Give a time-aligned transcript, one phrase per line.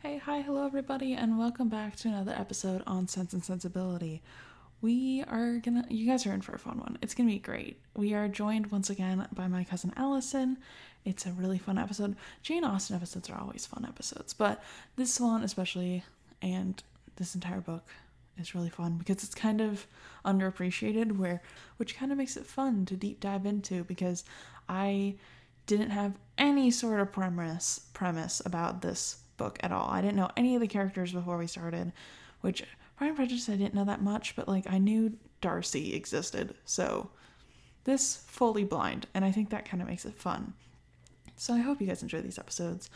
[0.00, 4.22] Hey, hi, hello, everybody, and welcome back to another episode on Sense and Sensibility.
[4.80, 6.98] We are gonna, you guys are in for a fun one.
[7.02, 7.80] It's gonna be great.
[7.96, 10.58] We are joined once again by my cousin Allison.
[11.04, 12.14] It's a really fun episode.
[12.44, 14.62] Jane Austen episodes are always fun episodes, but
[14.94, 16.04] this one, especially,
[16.40, 16.80] and
[17.16, 17.88] this entire book
[18.38, 19.84] is really fun because it's kind of
[20.24, 21.42] underappreciated, where
[21.76, 24.22] which kind of makes it fun to deep dive into because
[24.68, 25.16] I
[25.66, 29.88] didn't have any sort of premise premise about this book at all.
[29.88, 31.92] I didn't know any of the characters before we started,
[32.42, 32.62] which
[32.96, 36.54] Pride and Prejudice I didn't know that much, but like I knew Darcy existed.
[36.66, 37.10] So
[37.84, 40.52] this fully blind, and I think that kind of makes it fun.
[41.36, 42.90] So I hope you guys enjoy these episodes.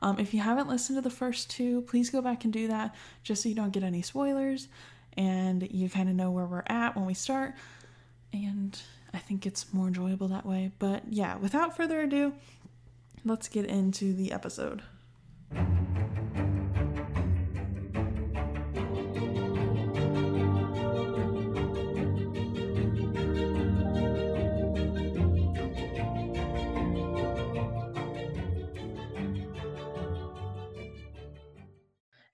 [0.00, 2.94] Um, if you haven't listened to the first two, please go back and do that
[3.24, 4.68] just so you don't get any spoilers
[5.16, 7.54] and you kind of know where we're at when we start.
[8.32, 8.80] And
[9.12, 10.70] I think it's more enjoyable that way.
[10.78, 12.34] But yeah, without further ado,
[13.24, 14.82] let's get into the episode.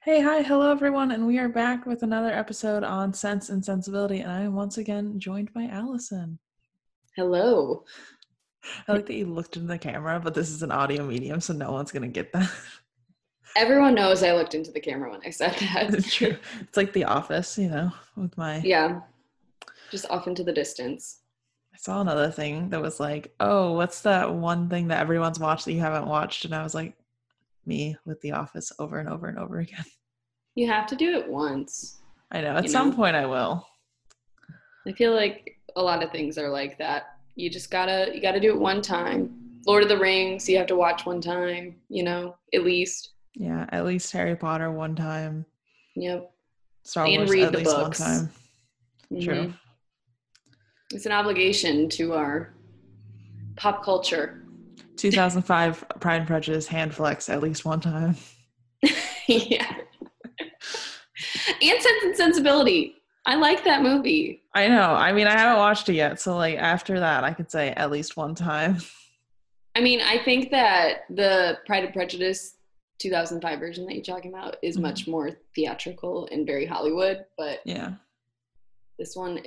[0.04, 4.20] Hey, hi, hello everyone, and we are back with another episode on Sense and Sensibility,
[4.20, 6.38] and I am once again joined by Allison.
[7.16, 7.84] Hello.
[8.86, 11.54] I like that you looked into the camera, but this is an audio medium, so
[11.54, 12.52] no one's gonna get that.
[13.56, 15.94] Everyone knows I looked into the camera when I said that.
[15.94, 16.36] It's true.
[16.60, 18.58] It's like The Office, you know, with my.
[18.58, 19.00] Yeah.
[19.90, 21.20] Just off into the distance.
[21.72, 25.64] I saw another thing that was like, oh, what's that one thing that everyone's watched
[25.64, 26.44] that you haven't watched?
[26.44, 26.94] And I was like,
[27.66, 29.84] me with The Office over and over and over again.
[30.56, 31.98] You have to do it once.
[32.30, 32.54] I know.
[32.54, 32.94] At some know?
[32.96, 33.66] point, I will.
[34.86, 37.16] I feel like a lot of things are like that.
[37.34, 39.34] You just gotta you gotta do it one time.
[39.66, 43.14] Lord of the Rings, you have to watch one time, you know, at least.
[43.34, 45.44] Yeah, at least Harry Potter one time.
[45.96, 46.30] Yep.
[46.84, 47.98] Star And Wars read at the least books.
[47.98, 48.30] one time.
[49.20, 49.34] True.
[49.48, 49.58] Mhm.
[50.92, 52.54] It's an obligation to our
[53.56, 54.43] pop culture.
[54.96, 58.16] 2005 Pride and Prejudice hand flex at least one time.
[59.28, 59.76] yeah.
[61.62, 62.94] and Sense and Sensibility.
[63.26, 64.42] I like that movie.
[64.54, 64.92] I know.
[64.94, 67.90] I mean, I haven't watched it yet, so like after that, I could say at
[67.90, 68.78] least one time.
[69.76, 72.54] I mean, I think that the Pride and Prejudice
[73.00, 74.82] 2005 version that you're talking about is Mhm.
[74.82, 77.94] much more theatrical and very Hollywood, but Yeah,
[78.98, 79.42] this one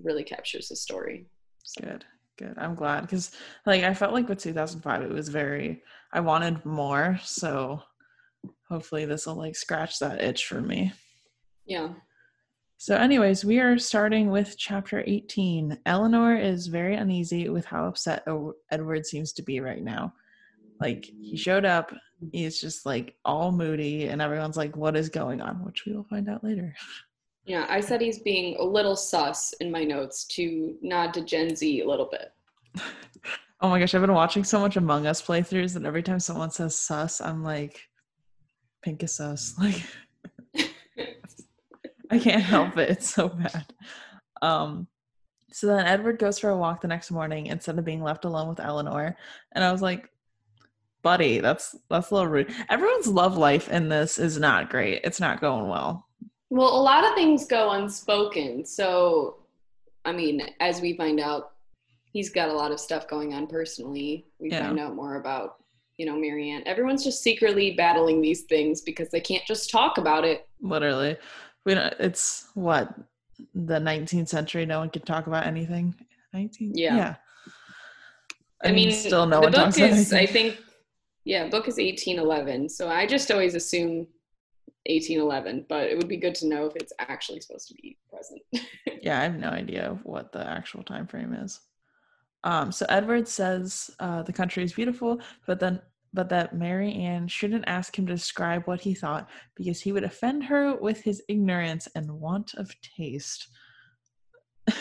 [0.00, 1.26] really captures the story.
[1.64, 2.04] So, good,
[2.36, 2.54] good.
[2.58, 3.32] I'm glad because
[3.64, 5.82] like I felt like with 2005, it was very.
[6.12, 7.82] I wanted more, so
[8.68, 10.92] hopefully this will like scratch that itch for me.
[11.66, 11.88] yeah.
[12.78, 15.78] So, anyways, we are starting with chapter 18.
[15.86, 20.12] Eleanor is very uneasy with how upset O- Edward seems to be right now.
[20.78, 21.90] Like, he showed up,
[22.32, 25.64] he's just like all moody, and everyone's like, What is going on?
[25.64, 26.74] Which we will find out later.
[27.46, 31.54] Yeah, I said he's being a little sus in my notes to nod to Gen
[31.54, 32.32] Z a little bit.
[33.60, 36.50] oh my gosh, I've been watching so much Among Us playthroughs, and every time someone
[36.50, 37.80] says sus, I'm like,
[38.82, 39.54] Pink is sus.
[39.62, 39.82] Like,
[42.10, 42.90] I can't help it.
[42.90, 43.66] It's so bad.
[44.42, 44.88] Um,
[45.52, 48.48] so then Edward goes for a walk the next morning instead of being left alone
[48.48, 49.16] with Eleanor.
[49.52, 50.08] And I was like,
[51.02, 52.52] buddy, that's that's a little rude.
[52.68, 55.00] Everyone's love life in this is not great.
[55.04, 56.05] It's not going well.
[56.50, 58.64] Well, a lot of things go unspoken.
[58.64, 59.38] So,
[60.04, 61.52] I mean, as we find out,
[62.12, 64.26] he's got a lot of stuff going on personally.
[64.38, 64.66] We Yeah.
[64.66, 65.56] find out more about,
[65.98, 66.62] you know, Marianne.
[66.66, 70.48] Everyone's just secretly battling these things because they can't just talk about it.
[70.60, 71.16] Literally.
[71.64, 72.94] We don't it's what
[73.54, 75.94] the 19th century no one can talk about anything.
[76.32, 77.16] 19 Yeah.
[78.64, 80.58] I, mean, still no the one book talks about is, I think,
[81.24, 82.68] yeah, book is 1811.
[82.68, 84.06] So I just always assume
[84.88, 88.42] 1811, but it would be good to know if it's actually supposed to be present.
[89.02, 91.60] yeah, I have no idea what the actual time frame is.
[92.44, 95.80] Um, so Edward says uh, the country is beautiful, but then
[96.12, 100.44] but that Marianne shouldn't ask him to describe what he thought because he would offend
[100.44, 103.48] her with his ignorance and want of taste.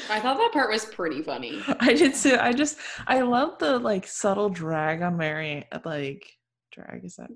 [0.09, 1.61] I thought that part was pretty funny.
[1.79, 2.37] I did too.
[2.39, 5.67] I just I love the like subtle drag on Mary.
[5.83, 6.25] Like
[6.71, 7.31] drag is that?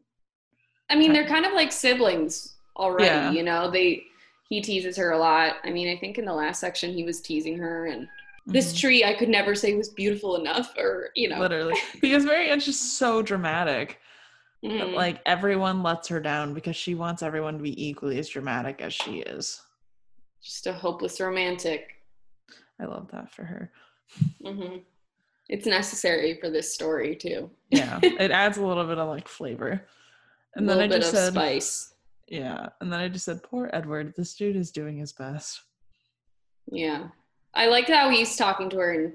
[0.90, 3.32] I mean, they're kind of like siblings already, Yeah.
[3.32, 3.70] you know.
[3.70, 4.04] They
[4.50, 5.58] he teases her a lot.
[5.64, 8.08] I mean, I think in the last section he was teasing her and
[8.48, 8.80] this Mhm.
[8.80, 11.40] tree I could never say was beautiful enough or, you know.
[11.40, 14.00] literally because Marianne's just so dramatic.
[14.64, 14.96] But Mhm.
[14.96, 18.94] like everyone lets her down because she wants everyone to be equally as dramatic as
[18.94, 19.62] she is.
[20.42, 21.96] just a hopeless romantic.
[22.80, 23.72] I love that for her.
[24.44, 24.78] hmm
[25.50, 27.52] It's necessary for this story too.
[27.70, 29.86] Yeah, it adds a little bit of like flavor.
[30.56, 31.94] And a then I bit just of said, spice.
[32.30, 32.70] Yeah.
[32.80, 34.14] And then I just said, poor Edward.
[34.16, 35.62] This dude is doing his best.
[36.72, 37.08] Yeah.
[37.54, 39.14] I like how he's talking to her and,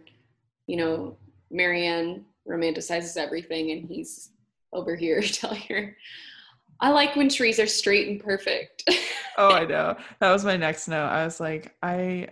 [0.67, 1.17] you know,
[1.51, 4.31] Marianne romanticizes everything and he's
[4.73, 5.97] over here telling her,
[6.81, 8.85] I like when trees are straight and perfect.
[9.37, 9.97] Oh, I know.
[10.21, 11.09] That was my next note.
[11.09, 12.29] I was like, I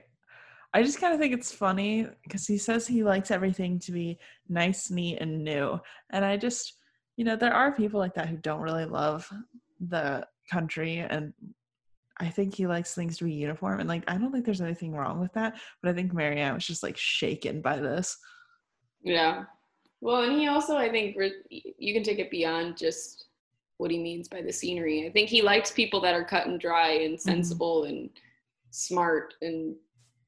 [0.73, 4.21] I just kind of think it's funny because he says he likes everything to be
[4.49, 5.81] nice, neat, and new.
[6.11, 6.75] And I just,
[7.17, 9.29] you know, there are people like that who don't really love
[9.81, 10.99] the country.
[10.99, 11.33] And
[12.21, 13.81] I think he likes things to be uniform.
[13.81, 15.55] And like, I don't think there's anything wrong with that.
[15.83, 18.17] But I think Marianne was just like shaken by this.
[19.03, 19.45] yeah.
[20.05, 21.17] Well, and he also, I think,
[21.79, 23.27] you can take it beyond just
[23.77, 25.07] what he means by the scenery.
[25.07, 28.11] I think he likes people that are cut and dry and sensible and
[28.73, 29.77] smart and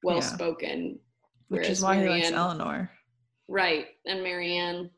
[0.04, 1.00] well spoken.
[1.48, 2.88] Which is why he likes Eleanor.
[3.48, 3.86] Right.
[4.06, 4.90] And Marianne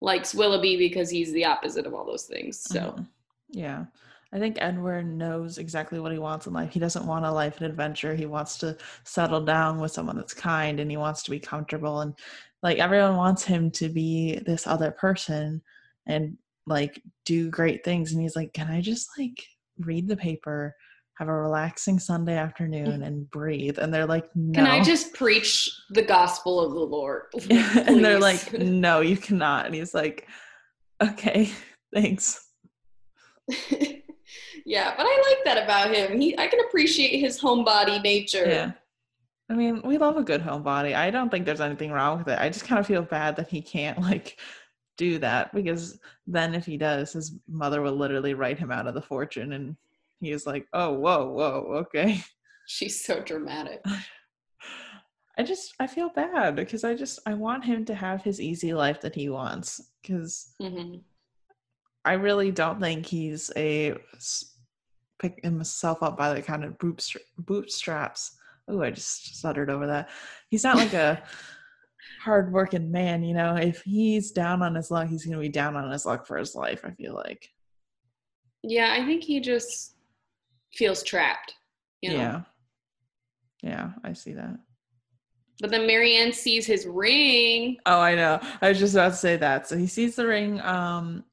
[0.00, 2.58] likes Willoughby because he's the opposite of all those things.
[2.58, 3.06] So, Mhm.
[3.50, 3.84] yeah.
[4.32, 6.72] I think Edward knows exactly what he wants in life.
[6.72, 8.14] He doesn't want a life and adventure.
[8.14, 12.02] He wants to settle down with someone that's kind and he wants to be comfortable.
[12.02, 12.14] And
[12.62, 15.60] like everyone wants him to be this other person
[16.06, 16.36] and
[16.66, 18.12] like do great things.
[18.12, 19.42] And he's like, Can I just like
[19.78, 20.76] read the paper,
[21.14, 23.06] have a relaxing Sunday afternoon mm.
[23.06, 23.78] and breathe?
[23.78, 24.54] And they're like, No.
[24.54, 27.22] can I just preach the gospel of the Lord?
[27.50, 29.66] and they're like, No, you cannot.
[29.66, 30.28] And he's like,
[31.02, 31.50] Okay,
[31.92, 32.46] thanks.
[34.70, 36.20] yeah, but I like that about him.
[36.20, 38.46] He, I can appreciate his homebody nature.
[38.46, 38.72] Yeah.
[39.50, 40.94] I mean, we love a good homebody.
[40.94, 42.38] I don't think there's anything wrong with it.
[42.38, 44.38] I just kind of feel bad that he can't like
[44.96, 48.94] do that because then if he does, his mother will literally write him out of
[48.94, 49.76] the fortune and
[50.20, 52.22] he is like, "Oh, whoa, whoa, okay."
[52.68, 53.84] She's so dramatic.
[55.36, 58.72] I just I feel bad because I just I want him to have his easy
[58.72, 60.98] life that he wants cuz hmm
[62.04, 63.94] I really don't think he's a
[65.22, 68.36] s- pick himself up by the kind of bootstra- bootstraps.
[68.68, 70.10] Oh, I just stuttered over that.
[70.50, 71.22] He's not like a
[72.22, 73.56] hardworking man, you know.
[73.56, 76.54] If he's down on his luck, he's gonna be down on his luck for his
[76.54, 76.82] life.
[76.84, 77.48] I feel like.
[78.62, 79.94] Yeah, I think he just
[80.74, 81.54] feels trapped.
[82.02, 82.16] You know?
[82.16, 82.40] Yeah.
[83.62, 84.58] Yeah, I see that.
[85.60, 87.76] But then Marianne sees his ring.
[87.84, 88.40] Oh, I know.
[88.62, 89.66] I was just about to say that.
[89.68, 90.60] So he sees the ring.
[90.62, 91.24] Um,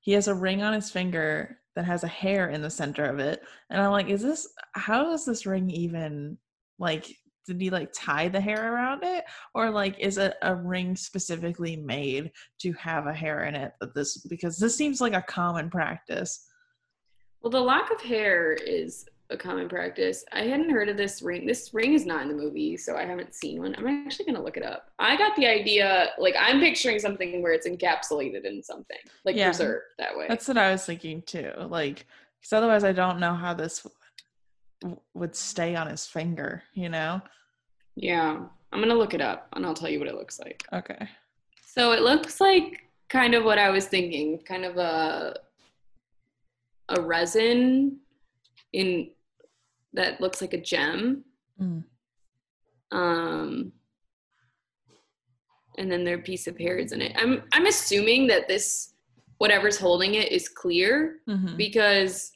[0.00, 3.18] he has a ring on his finger that has a hair in the center of
[3.18, 4.48] it, and I'm like, is this?
[4.74, 6.38] How is this ring even?
[6.78, 7.06] Like,
[7.46, 9.24] did he like tie the hair around it,
[9.54, 12.30] or like, is it a ring specifically made
[12.60, 13.72] to have a hair in it?
[13.80, 16.46] That this because this seems like a common practice.
[17.40, 20.24] Well, the lock of hair is a common practice.
[20.32, 21.46] I hadn't heard of this ring.
[21.46, 23.74] This ring is not in the movie, so I haven't seen one.
[23.76, 24.90] I'm actually going to look it up.
[24.98, 29.46] I got the idea, like, I'm picturing something where it's encapsulated in something, like Yeah.
[29.48, 30.26] preserved that way.
[30.28, 31.50] That's what I was thinking too.
[31.58, 32.06] Like,
[32.40, 33.86] because otherwise, I don't know how this
[34.82, 36.62] w- would stay on his finger.
[36.74, 37.20] You know?
[37.96, 38.40] yeah.
[38.74, 40.64] I'm going to look it up and I'll tell you what it looks like.
[40.72, 41.06] Okay.
[41.66, 45.36] So it looks like kind of what I was thinking, kind of a
[46.88, 47.98] a resin
[48.72, 49.10] in
[49.94, 51.24] that looks like a gem.
[51.60, 51.84] Mm.
[52.90, 53.72] Um
[55.78, 57.12] and then their piece of hair is in it.
[57.16, 58.92] I'm I'm assuming that this
[59.38, 61.56] whatever's holding it is clear Mhm.
[61.56, 62.32] because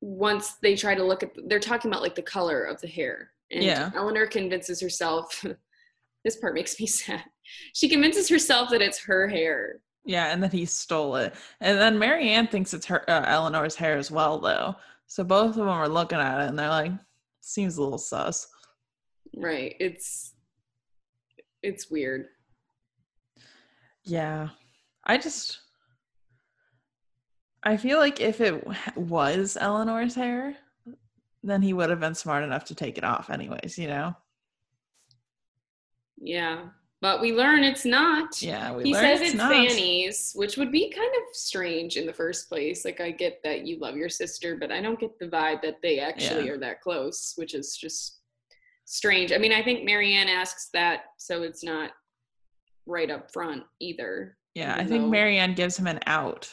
[0.00, 3.30] once they try to look at they're talking about like the color of the hair.
[3.50, 3.90] And Yeah.
[3.94, 5.44] Eleanor convinces herself
[6.24, 7.24] this part makes me sad.
[7.72, 9.80] She convinces herself that it's her hair.
[10.04, 11.34] Yeah, and then he stole it.
[11.60, 14.74] And then Marianne thinks it's her uh, Eleanor's hair as well, though.
[15.08, 16.92] So both of them are looking at it and they're like,
[17.40, 18.46] seems a little sus.
[19.34, 19.74] Right.
[19.80, 20.34] It's
[21.62, 22.26] it's weird.
[24.04, 24.50] Yeah.
[25.04, 25.60] I just
[27.62, 28.64] I feel like if it
[28.96, 30.56] was Eleanor's hair,
[31.42, 34.14] then he would have been smart enough to take it off anyways, you know?
[36.20, 36.66] Yeah.
[37.00, 38.42] But we learn it's not.
[38.42, 38.92] Yeah, we learn it's not.
[38.92, 39.74] he learned says it's it's.
[39.74, 42.84] Fanny's, which would be kind of strange in the first place.
[42.84, 45.80] Like I get that you love your sister, but I don't get the vibe that
[45.80, 46.52] they actually Yeah.
[46.52, 48.18] are that close, which is just
[48.84, 49.32] strange.
[49.32, 51.92] I mean, I think Marianne asks that so it's not
[52.86, 54.36] right up front either.
[54.54, 56.52] Yeah, I think Marianne gives him an out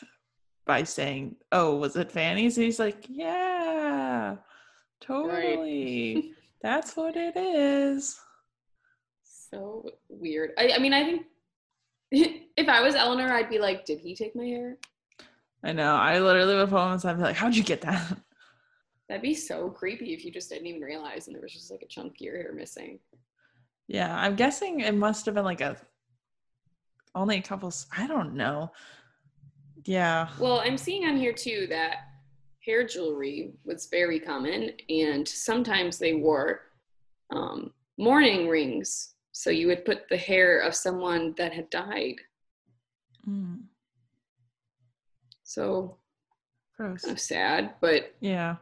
[0.67, 4.35] by saying, "Oh, was it Fanny's?" And he's like, "Yeah,
[5.01, 6.33] totally.
[6.61, 8.19] That's what it is."
[9.49, 10.51] So weird.
[10.57, 11.25] I, I mean, I think
[12.11, 14.77] if I was Eleanor, I'd be like, did he take my hair?
[15.63, 15.95] I know.
[15.95, 18.17] I literally would phone and I'd be like, "How'd you get that?"
[19.09, 21.81] That'd be so creepy if you just didn't even realize and there was just like
[21.81, 22.99] a chunk of your hair missing.
[23.87, 25.77] Yeah, I'm guessing it must have been like a
[27.13, 27.71] only a couple.
[27.95, 28.71] I don't know.
[29.85, 30.29] Yeah.
[30.39, 31.97] Well, I'm seeing on here too that
[32.63, 36.61] hair jewelry was very common, and sometimes they wore
[37.31, 39.14] um, mourning rings.
[39.37, 42.15] So you would put the hair of someone that had died.
[43.27, 43.63] Mm,
[45.43, 45.97] So
[46.77, 47.01] gross.
[47.03, 48.55] kind of sad, but Yeah.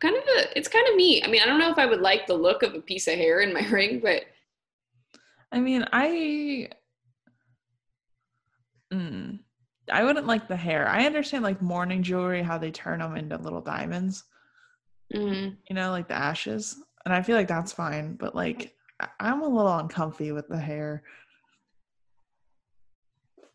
[0.00, 1.24] kind of a, it's kind of neat.
[1.24, 3.16] I mean, I don't know if I would like the look of a piece of
[3.16, 4.22] hair in my ring, but
[5.52, 6.70] I mean, I.
[8.92, 9.40] Mm,
[9.92, 10.88] I wouldn't like the hair.
[10.88, 14.24] I understand like mourning jewelry, how they turn them into little diamonds.
[15.14, 16.76] mm, you know, like the ashes.
[17.04, 18.74] And I feel like that's fine, but like
[19.20, 21.02] I'm a little uncomfy with the hair.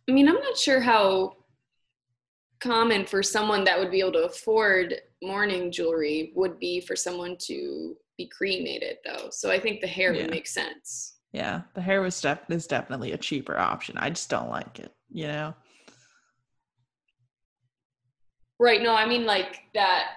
[0.08, 1.38] I mean, I'm not sure how
[2.60, 7.38] common for someone that would be able to afford mourning jewelry would be for someone
[7.41, 9.29] to be cremated, though.
[9.31, 10.24] So I think the hair Yeah.
[10.24, 11.19] would make sense.
[11.31, 13.98] Yeah, the hair was def- is definitely a cheaper option.
[13.98, 15.53] I just don't like it, you know.
[18.60, 18.81] Right.
[18.81, 20.08] No, I mean, like that.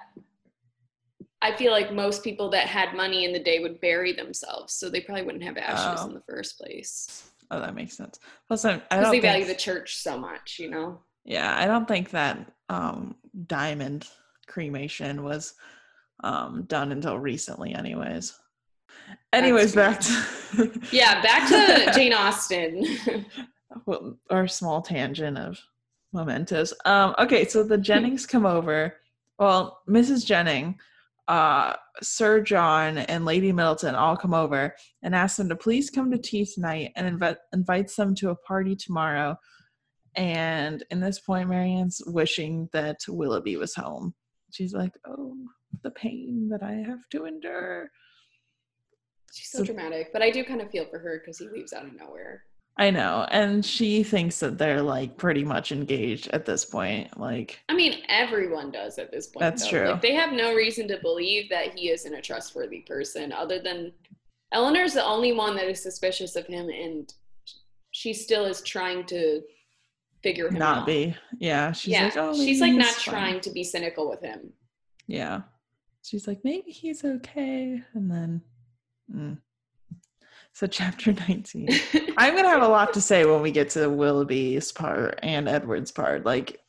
[1.42, 4.88] I feel like most people that had money in the day would bury themselves, so
[4.88, 6.08] they probably wouldn't have ashes Oh.
[6.08, 8.18] in the first place Oh, that makes sense.
[8.48, 11.00] Plus, I, I don't they think, value the church so much, you know.
[11.24, 12.38] yeah, I don't think that
[12.70, 13.14] um,
[13.46, 14.08] diamond
[14.46, 15.52] cremation was
[16.24, 18.32] um, done until recently, anyways.
[19.34, 22.86] Anyways, back to Yeah, back to Jane Austen.
[23.86, 25.58] well, our small tangent of
[26.14, 26.72] mementos.
[26.86, 28.94] Um, okay, so the Jennings come over.
[29.38, 30.24] Well, Mrs.
[30.24, 30.76] Jennings,
[31.28, 36.10] uh, Sir John, and Lady Middleton all come over and ask them to please come
[36.10, 39.36] to tea tonight and invite invites them to a party tomorrow.
[40.14, 44.14] And in this point, Marianne's wishing that Willoughby was home.
[44.50, 45.36] She's like, "Oh,
[45.82, 47.90] the pain that I have to endure."
[49.32, 51.86] She's so dramatic, but I do kind of feel for her because he leaves out
[51.86, 52.44] of nowhere.
[52.78, 57.18] I know, and she thinks that they're like pretty much engaged at this point.
[57.20, 59.40] Like, I mean, everyone does at this point.
[59.40, 59.70] That's though.
[59.70, 59.88] true.
[59.90, 63.92] Like, they have no reason to believe that he isn't a trustworthy person, other than
[64.52, 67.12] Eleanor's the only one that is suspicious of him, and
[67.90, 69.42] she still is trying to
[70.22, 70.58] figure him out.
[70.58, 70.86] not out.
[70.86, 71.14] be.
[71.38, 74.50] Yeah, she's yeah, like, oh, she's like not fine." trying to be cynical with him.
[75.06, 75.42] Yeah,
[76.02, 78.42] she's like, maybe he's okay, and then.
[79.14, 79.36] mm.
[80.54, 81.68] So chapter nineteen.
[82.18, 85.90] I'm gonna have a lot to say when we get to Willoughby's part and Edward's
[85.90, 86.26] part.
[86.26, 86.60] Like,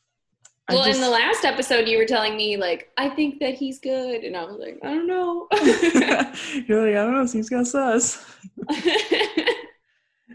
[0.68, 3.78] I well, in the last episode, you were telling me like, I think that he's
[3.80, 5.46] good, and I was like, I don't know.
[6.66, 8.24] you're like, I don't know, he's got sus.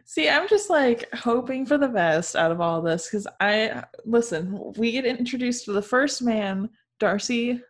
[0.05, 4.73] See, I'm just like hoping for the best out of all this because I listen.
[4.77, 7.61] We get introduced to the first man, Darcy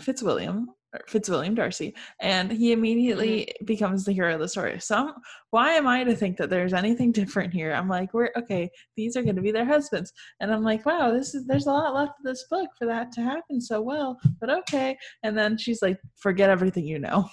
[0.00, 0.68] Fitzwilliam,
[1.08, 3.64] Fitzwilliam Darcy, and he immediately mm-hmm.
[3.64, 4.78] becomes the hero of the story.
[4.80, 5.14] So, I'm,
[5.50, 7.72] why am I to think that there's anything different here?
[7.72, 8.70] I'm like, we're okay.
[8.96, 11.72] These are going to be their husbands, and I'm like, wow, this is there's a
[11.72, 14.18] lot left of this book for that to happen so well.
[14.40, 17.28] But okay, and then she's like, forget everything you know.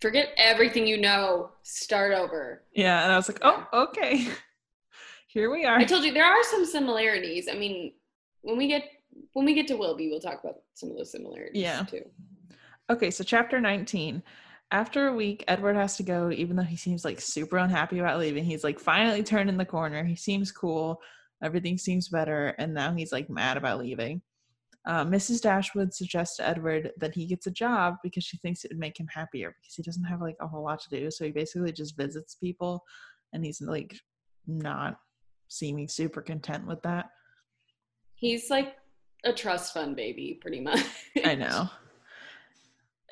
[0.00, 1.50] Forget everything you know.
[1.62, 2.62] Start over.
[2.74, 4.28] Yeah, and I was like, oh, okay.
[5.28, 5.78] Here we are.
[5.78, 7.48] I told you there are some similarities.
[7.48, 7.92] I mean,
[8.42, 8.84] when we get
[9.32, 11.82] when we get to Willoughby, we'll talk about some of those similarities Yeah.
[11.84, 12.02] too.
[12.90, 14.20] Okay, so chapter 19.
[14.72, 18.18] After a week, Edward has to go, even though he seems like super unhappy about
[18.18, 18.44] leaving.
[18.44, 20.02] He's like finally turning the corner.
[20.02, 21.00] He seems cool.
[21.40, 22.48] Everything seems better.
[22.58, 24.22] And now he's like mad about leaving.
[24.86, 25.40] Uh, Mrs.
[25.40, 28.98] Dashwood suggests to Edward that he gets a job because she thinks it would make
[28.98, 31.12] him happier because he doesn't have like a whole lot to do.
[31.12, 32.82] So he basically just visits people
[33.32, 33.94] and he's like
[34.48, 34.98] not
[35.46, 37.06] seeming super content with that.
[38.16, 38.74] He's like
[39.24, 40.84] a trust fund baby, pretty much.
[41.24, 41.70] I know.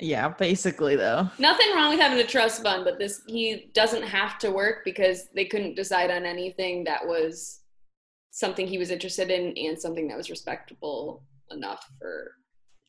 [0.01, 1.29] Yeah, basically though.
[1.39, 5.27] Nothing wrong with having a trust fund, but this he doesn't have to work because
[5.35, 7.59] they couldn't decide on anything that was
[8.31, 12.31] something he was interested in and something that was respectable enough for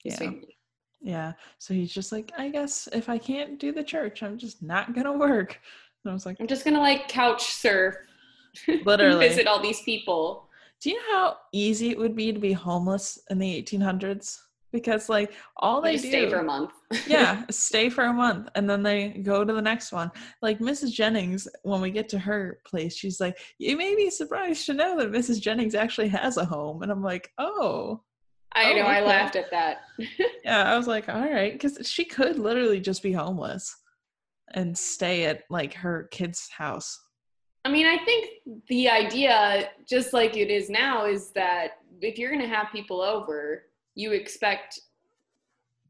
[0.05, 0.19] his Yeah.
[0.19, 0.57] family.
[1.01, 1.33] Yeah.
[1.59, 4.95] So he's just like, I guess if I can't do the church, I'm just not
[4.95, 5.59] gonna work.
[6.05, 7.97] And I was like, I'm just gonna like couch surf,
[8.85, 9.29] Literally.
[9.29, 10.49] visit all these people.
[10.81, 14.39] Do you know how easy it would be to be homeless in the 1800s?
[14.73, 16.71] Because like all they They do, stay for a month.
[17.07, 20.11] yeah, stay for a month and then they go to the next one.
[20.43, 20.93] Like Mrs.
[20.93, 24.97] Jennings, when we get to her place, she's like, "You may be surprised to know
[24.99, 25.41] that Mrs.
[25.41, 28.03] Jennings actually has a home," and I'm like, "Oh,
[28.53, 28.83] I Oh, know.
[28.83, 29.83] I laughed at that.
[30.45, 33.77] yeah." I was like, "All right," because she could literally just be homeless
[34.55, 37.01] and stay at like her kid's house.
[37.65, 38.31] I mean, I think
[38.69, 43.03] the idea, just like it is now, is that if you're going to have people
[43.03, 43.65] over,
[44.01, 44.81] you expect,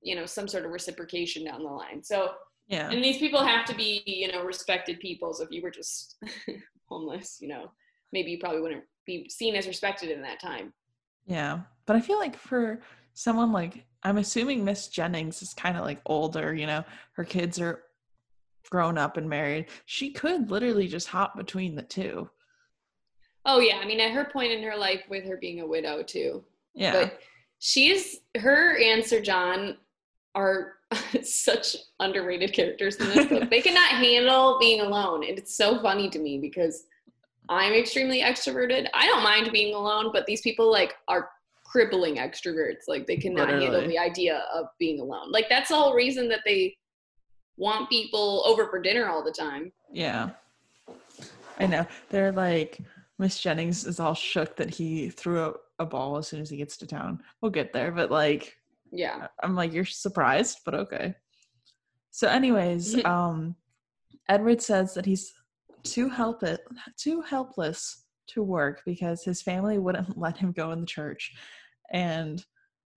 [0.03, 2.03] you know, some sort of reciprocation down the line.
[2.03, 2.33] So,
[2.67, 2.91] Yeah.
[2.91, 5.33] and these people have to be, you know, respected people.
[5.33, 6.17] So if you were just
[6.89, 7.71] homeless, you know,
[8.13, 10.73] maybe you probably wouldn't be seen as respected in that time.
[11.27, 11.61] Yeah.
[11.87, 12.81] But I feel like for
[13.15, 17.61] someone like I'm assuming Miss Jennings is kind of like older, you know, her kids
[17.61, 17.83] are
[18.71, 19.67] grown up and married.
[19.87, 22.29] She could literally just hop between the two.
[23.45, 26.03] Oh yeah, I mean at her point in her life with her being a widow
[26.03, 26.45] too.
[26.75, 26.93] Yeah.
[26.93, 27.19] But
[27.61, 29.77] she's her and Sir John
[30.35, 30.73] are
[31.23, 33.49] such underrated characters in this book.
[33.51, 35.23] they cannot handle being alone.
[35.25, 36.85] And it's so funny to me because
[37.49, 38.89] I'm extremely extroverted.
[38.95, 41.31] I don't mind being alone, but these people like are
[41.65, 42.89] crippling extroverts.
[42.89, 43.65] Like they cannot Literally.
[43.67, 45.31] handle the idea of being alone.
[45.31, 46.77] Like that's the whole reason that they
[47.57, 49.71] want people over for dinner all the time.
[49.93, 50.31] Yeah.
[51.59, 51.87] I know.
[52.09, 52.79] They're like
[53.19, 56.57] Miss Jennings is all shook that he threw a, a ball as soon as he
[56.57, 57.21] gets to town.
[57.41, 58.57] We'll get there, but like
[58.93, 59.27] Yeah.
[59.43, 61.15] I'm like, you're surprised, but okay.
[62.13, 63.57] So, anyways, um,
[64.29, 65.33] Edward says that he's
[65.83, 66.61] too help it
[66.97, 71.33] too helpless to work because his family wouldn't let him go in the church.
[71.93, 72.45] And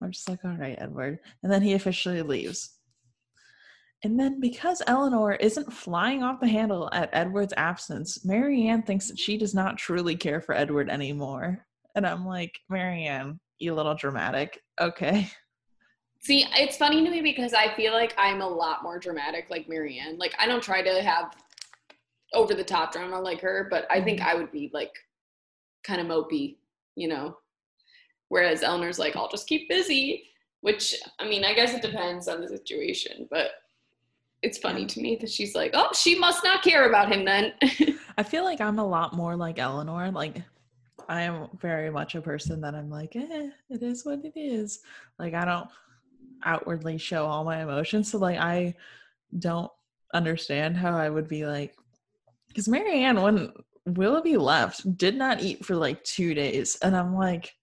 [0.02, 1.20] I'm just like, all right, Edward.
[1.42, 2.78] And then he officially leaves.
[4.04, 9.18] And then because Eleanor isn't flying off the handle at Edward's absence, Marianne thinks that
[9.18, 11.66] she does not truly care for Edward anymore.
[11.96, 14.62] And I'm like, Marianne, you little dramatic.
[14.80, 15.30] Okay.
[16.20, 19.68] See, it's funny to me because I feel like I'm a lot more dramatic like
[19.68, 20.18] Marianne.
[20.18, 21.36] Like I don't try to have
[22.34, 24.30] over the top drama like her, but I think mm-hmm.
[24.30, 24.92] I would be like
[25.84, 26.58] kind of mopey,
[26.96, 27.38] you know.
[28.30, 30.24] Whereas Eleanor's like, I'll just keep busy,
[30.62, 33.52] which I mean, I guess it depends on the situation, but
[34.42, 37.54] it's funny to me that she's like, oh, she must not care about him then.
[38.18, 40.12] I feel like I'm a lot more like Eleanor.
[40.12, 40.42] Like,
[41.10, 44.80] I am very much a person that I'm like, eh, it is what it is.
[45.20, 45.70] Like, I don't
[46.44, 48.12] outwardly show all my emotions.
[48.12, 48.76] So, like, I
[49.40, 49.72] don't
[50.14, 51.76] understand how I would be like,
[52.48, 53.52] because Marianne, when
[53.86, 56.78] Willoughby left, did not eat for like two days.
[56.82, 57.54] And I'm like,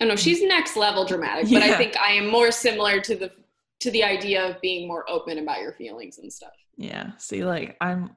[0.00, 3.32] I know she's next level dramatic, but I think I am more similar to the
[3.80, 6.52] to the idea of being more open about your feelings and stuff.
[6.76, 7.12] Yeah.
[7.18, 8.16] See, like I'm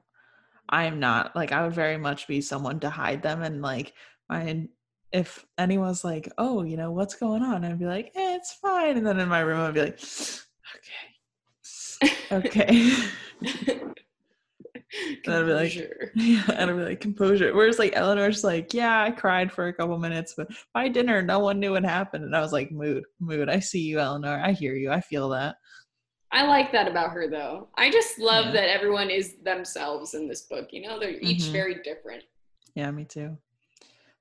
[0.68, 3.94] I'm not like I would very much be someone to hide them and like
[4.32, 4.66] my
[5.12, 7.64] if anyone's like, oh, you know, what's going on?
[7.66, 8.96] I'd be like, eh, it's fine.
[8.96, 10.00] And then in my room I'd be like,
[12.30, 12.32] okay.
[12.32, 12.96] Okay.
[15.24, 16.12] And I'd be like- Composure.
[16.16, 16.42] yeah.
[16.54, 17.54] And I'd be like, composure.
[17.54, 21.38] Whereas like Eleanor's like, yeah, I cried for a couple minutes, but by dinner no
[21.38, 22.24] one knew what happened.
[22.24, 23.48] And I was like, mood, mood.
[23.48, 24.38] I see you, Eleanor.
[24.44, 24.90] I hear you.
[24.92, 25.56] I feel that.
[26.30, 27.68] I like that about her though.
[27.78, 28.52] I just love Yeah.
[28.52, 30.68] that everyone is themselves in this book.
[30.72, 31.52] You know, they're each Mhm.
[31.52, 32.24] very different.
[32.74, 33.38] Yeah, me too.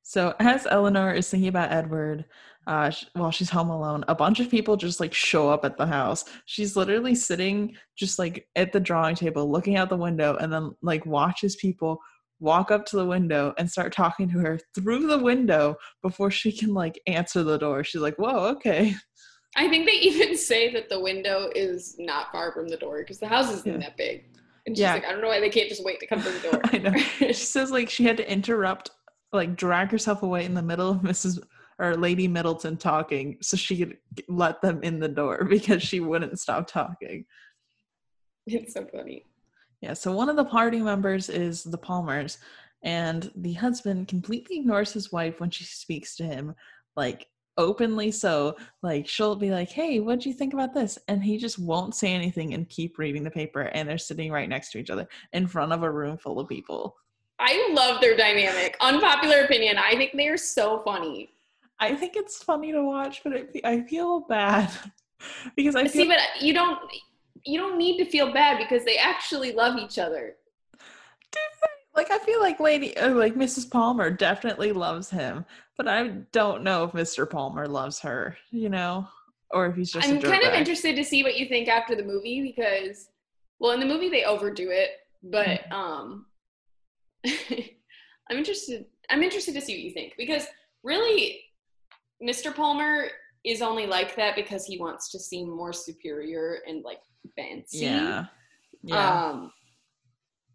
[0.03, 2.25] So as Eleanor is thinking about Edward,
[2.67, 5.77] uh, sh- while she's home alone, a bunch of people just like show up at
[5.77, 6.25] the house.
[6.45, 10.71] She's literally sitting just like at the drawing table, looking out the window, and then
[10.81, 11.99] like watches people
[12.39, 16.51] walk up to the window and start talking to her through the window before she
[16.51, 17.83] can like answer the door.
[17.83, 18.95] She's like, "Whoa, okay."
[19.55, 23.19] I think they even say that the window is not far from the door because
[23.19, 23.79] the house isn't Yeah.
[23.79, 24.25] that big.
[24.65, 24.93] And she's Yeah.
[24.93, 26.61] like, I don't know why they can't just wait to come to the door.
[26.71, 26.93] I know.
[27.27, 28.91] She says like she had to interrupt,
[29.33, 31.39] like drag herself away in the middle of Mrs.
[31.79, 36.39] or Lady Middleton talking so she could let them in the door because she wouldn't
[36.39, 37.25] stop talking.
[38.45, 39.25] it's so funny.
[39.81, 42.37] Yeah, so one of the party members is the Palmers,
[42.83, 46.53] and the husband completely ignores his wife when she speaks to him,
[46.95, 48.55] like openly so.
[48.83, 50.99] Like she'll be like, Hey, what'd you think about this?
[51.07, 54.49] And he just won't say anything and keep reading the paper, and they're sitting right
[54.49, 56.95] next to each other in front of a room full of people.
[57.41, 58.77] I love their dynamic.
[58.81, 59.77] Unpopular opinion.
[59.77, 61.31] I think they are so funny.
[61.79, 64.69] I think it's funny to watch, but it, I feel bad
[65.55, 66.79] because I See, but you don't
[67.43, 70.35] you don't need to feel bad because they actually love each other.
[71.95, 73.69] like I feel like Lady uh, like Mrs.
[73.69, 75.43] Palmer definitely loves him,
[75.77, 77.27] but I don't know if Mr.
[77.27, 79.07] Palmer loves her, you know,
[79.49, 80.07] or if he's just.
[80.07, 83.09] I'm kind of interested to see what you think after the movie because,
[83.59, 84.91] well, in the movie they overdo it,
[85.23, 85.73] but Mm-hmm.
[85.73, 86.25] um,
[88.29, 88.85] I'm interested.
[89.09, 90.47] I'm interested to see what you think because
[90.83, 91.41] really,
[92.23, 92.55] Mr.
[92.55, 93.07] Palmer
[93.43, 96.99] is only like that because he wants to seem more superior and like
[97.35, 97.79] fancy.
[97.79, 98.25] Yeah,
[98.83, 99.29] yeah.
[99.29, 99.51] Um,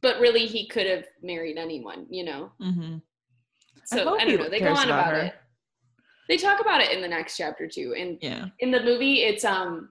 [0.03, 2.53] but really, he could have married anyone, you know.
[2.61, 2.97] mm-hmm.
[3.87, 4.49] So hope I, don't know.
[4.49, 5.35] They go on about about, it.
[6.29, 9.45] They talk about it in the next chapter too, and Yeah, in the movie it's
[9.45, 9.91] um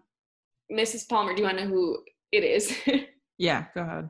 [0.71, 1.99] mrs palmer do you want to know who
[2.31, 2.75] it is
[3.37, 3.65] yeah.
[3.73, 4.09] Go ahead.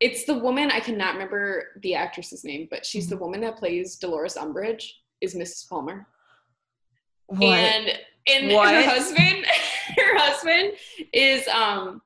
[0.00, 3.14] It's the woman i cannot remember the actress's name but she's Mm-hmm.
[3.14, 4.84] the woman that plays dolores umbridge
[5.20, 6.06] is mrs palmer
[7.26, 7.42] What?
[7.42, 9.46] and and her husband
[9.96, 10.72] her husband
[11.12, 12.00] is um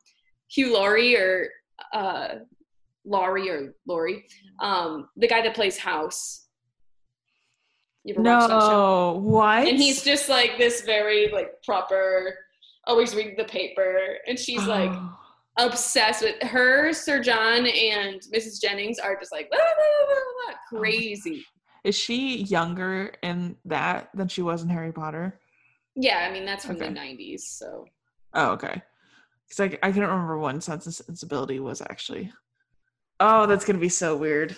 [0.48, 1.48] hugh laurie or
[1.92, 2.28] uh
[3.04, 4.24] laurie or laurie
[4.60, 6.46] um the guy that plays house
[8.04, 8.68] You ever watched that show?
[9.14, 9.66] No, what?
[9.68, 12.38] And he's just like this very like proper,
[12.86, 15.14] always reading the paper, and she's like Oh.
[15.58, 16.92] Obsessed with her.
[16.92, 18.60] Sir John and Mrs.
[18.60, 21.44] Jennings are just like blah, blah, blah, Oh crazy.
[21.84, 25.38] Is she younger in that than she was in Harry Potter?
[25.96, 26.88] Yeah, I mean that's from Okay.
[26.88, 27.84] the '90s, so
[28.34, 28.82] Oh, okay.
[29.48, 32.30] Because I, I couldn't remember when Sense and Sensibility was actually.
[33.20, 34.56] Oh, that's gonna be so weird.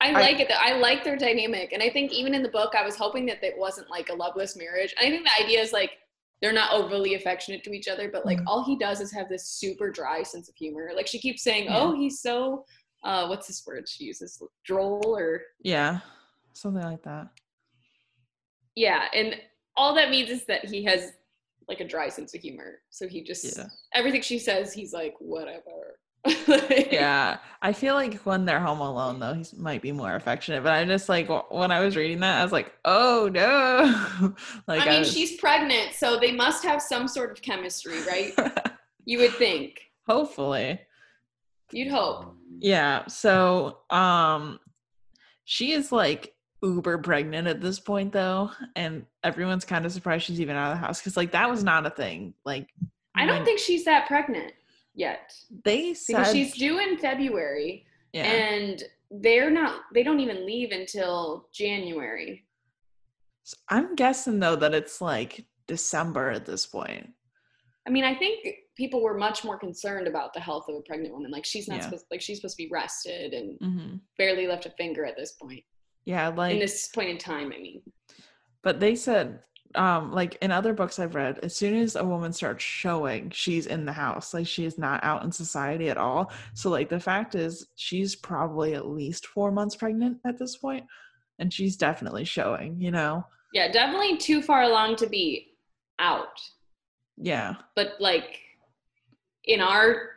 [0.00, 0.48] I I- like it.
[0.48, 0.56] Though.
[0.58, 3.42] I like their dynamic, and I think even in the book, I was hoping that
[3.44, 4.94] it wasn't like a loveless marriage.
[4.98, 5.90] I think the idea is like
[6.42, 8.44] they're not overly affectionate to each other, but like Mhm.
[8.48, 10.90] all he does is have this super dry sense of humor.
[10.94, 11.78] Like she keeps saying, Yeah.
[11.78, 12.66] "Oh, he's so."
[13.04, 14.40] Uh, what's this word she uses?
[14.64, 16.00] Droll or Yeah,
[16.52, 17.28] something like that.
[18.74, 19.40] yeah, and
[19.76, 21.12] all that means is that he has
[21.68, 22.82] like a dry sense of humor.
[22.90, 23.68] So he just Yeah.
[23.94, 26.00] everything she says, he's like whatever.
[26.92, 30.62] Yeah, I feel like when they're home alone, though, he might be more affectionate.
[30.62, 34.34] But I'm just like when I was reading that, I was like, oh no.
[34.68, 38.32] like I mean, was- she's pregnant, so they must have some sort of chemistry, right?
[39.04, 39.80] you would think.
[40.06, 40.80] hopefully.
[41.72, 42.36] You'd hope.
[42.58, 43.06] Yeah.
[43.06, 44.60] So, um,
[45.44, 50.40] she is like uber pregnant at this point, though, and everyone's kind of surprised she's
[50.40, 52.34] even out of the house because, like, that was not a thing.
[52.44, 52.68] Like,
[53.14, 54.52] I don't when think she's that pregnant
[54.94, 55.32] yet
[55.64, 58.24] they said because she's due in February, yeah.
[58.24, 59.82] and they're not.
[59.94, 62.44] They don't even leave until January.
[63.44, 67.10] So I'm guessing though that it's like December at this point.
[67.86, 71.12] I mean, I think people were much more concerned about the health of a pregnant
[71.12, 71.30] woman.
[71.32, 71.84] Like she's not Yeah.
[71.84, 75.32] supposed, like she's supposed to be rested and hmm barely left a finger at this
[75.32, 75.64] point.
[76.04, 77.82] Yeah, like in this point in time, I mean.
[78.62, 79.40] But they said,
[79.74, 83.66] um, like in other books I've read, as soon as a woman starts showing, she's
[83.66, 84.34] in the house.
[84.34, 86.32] Like she is not out in society at all.
[86.54, 90.84] So like the fact is she's probably at least four months pregnant at this point,
[91.38, 93.24] And she's definitely showing, you know?
[93.52, 95.54] Yeah, definitely too far along to be
[95.98, 96.40] out.
[97.16, 97.54] Yeah.
[97.76, 98.38] But like
[99.44, 100.10] in our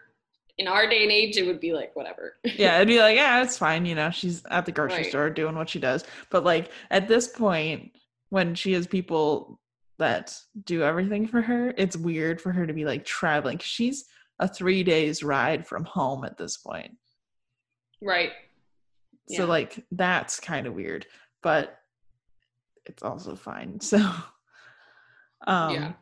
[0.58, 2.38] in our day and age, it would be like whatever.
[2.56, 5.08] Yeah, it'd be like, yeah, it's fine, you know, she's at the grocery Right.
[5.08, 6.06] store doing what she does.
[6.30, 7.91] But like at this point,
[8.29, 9.59] when she has people
[9.97, 13.57] that do everything for her, it's weird for her to be like traveling.
[13.59, 14.05] she's
[14.39, 16.97] a three days ride from home at this point.
[18.01, 18.31] right.
[19.29, 19.45] So Yeah.
[19.45, 21.07] like that's kind of weird,
[21.41, 21.79] but
[22.85, 23.79] it's also fine.
[23.81, 23.97] So
[25.47, 25.93] um Yeah.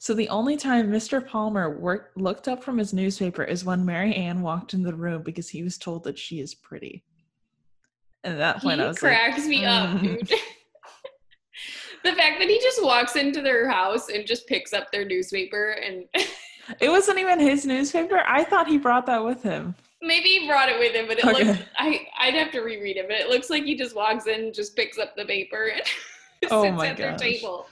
[0.00, 1.24] So the only time Mr.
[1.24, 5.48] Palmer worked looked up from his newspaper is when Marianne walked in the room because
[5.48, 7.04] he was told that she is pretty.
[8.24, 10.26] And at that point he I was like, cracks me up, mm.
[10.26, 10.32] dude.
[12.08, 15.70] the fact that he just walks into their house and just picks up their newspaper
[15.72, 16.04] and
[16.80, 18.22] it wasn't even his newspaper.
[18.26, 19.74] I thought he brought that with him.
[20.02, 21.44] maybe he brought it with him, but it Okay.
[21.44, 24.52] looks I I'd have to reread it, but it looks like he just walks in,
[24.52, 25.82] just picks up the paper and
[26.42, 27.66] sits Oh my at their table.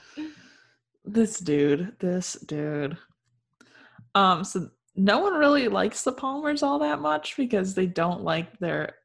[1.05, 2.97] This dude, this dude.
[4.13, 8.57] Um, so no one really likes the Palmers all that much because they don't like
[8.59, 8.95] their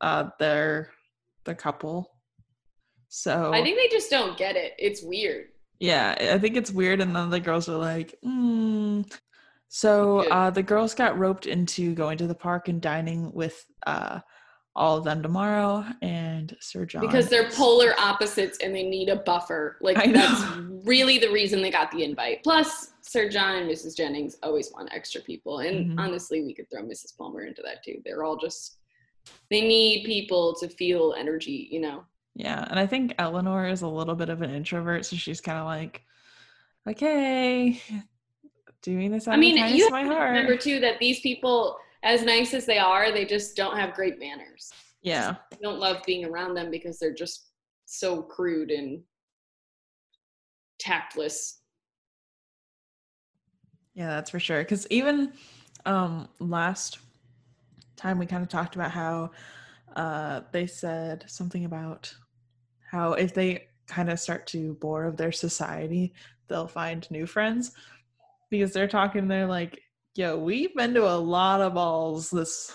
[0.00, 0.90] uh their
[1.44, 2.15] the couple.
[3.16, 4.74] So I think they just don't get it.
[4.78, 5.46] It's weird.
[5.80, 9.10] yeah, I think it's weird, and then the girls are like, mm.
[9.68, 14.20] So uh the girls got roped into going to the park and dining with uh
[14.74, 19.16] all of them tomorrow and Sir John because they're polar opposites and they need a
[19.16, 19.78] buffer.
[19.80, 20.42] Like that's
[20.84, 22.42] really the reason they got the invite.
[22.44, 23.96] Plus, Sir John and Mrs.
[23.96, 25.98] Jennings always want extra people, and Mhm.
[26.04, 27.16] honestly, we could throw Mrs.
[27.16, 28.02] Palmer into that too.
[28.04, 28.76] They're all just
[29.50, 32.04] they need people to feel energy, you know.
[32.36, 35.58] Yeah, and I think Eleanor is a little bit of an introvert, so she's kind
[35.58, 36.02] of like,
[36.86, 37.80] okay,
[38.82, 40.30] doing this out I mean, you my to heart.
[40.30, 44.18] remember too that these people, as nice as they are, they just don't have great
[44.18, 44.70] manners.
[45.02, 47.48] yeah, I don't love being around them because they're just
[47.86, 49.02] so crude and
[50.78, 51.60] tactless.
[53.94, 54.58] yeah, that's for sure.
[54.60, 55.32] Because even
[55.86, 56.98] um last
[57.96, 59.30] time we kind of talked about how
[59.94, 62.14] uh they said something about
[62.90, 66.12] how if they kind of start to bore of their society,
[66.48, 67.72] they'll find new friends
[68.50, 69.28] because they're talking.
[69.28, 69.82] They're like,
[70.14, 72.72] "Yo, we've been to a lot of balls this."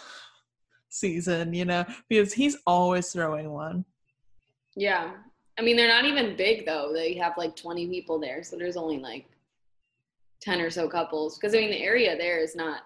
[0.93, 3.85] season you know because he's always throwing one
[4.75, 5.11] Yeah.
[5.57, 6.91] I mean, they're not even big though.
[6.93, 8.43] They have like 20 people there.
[8.43, 9.25] So there's only like
[10.41, 11.37] 10 or so couples.
[11.37, 12.83] Because I mean, the area there is not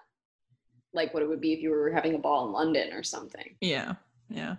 [0.92, 3.54] like what it would be if you were having a ball in London or something.
[3.60, 3.94] Yeah,
[4.28, 4.56] yeah.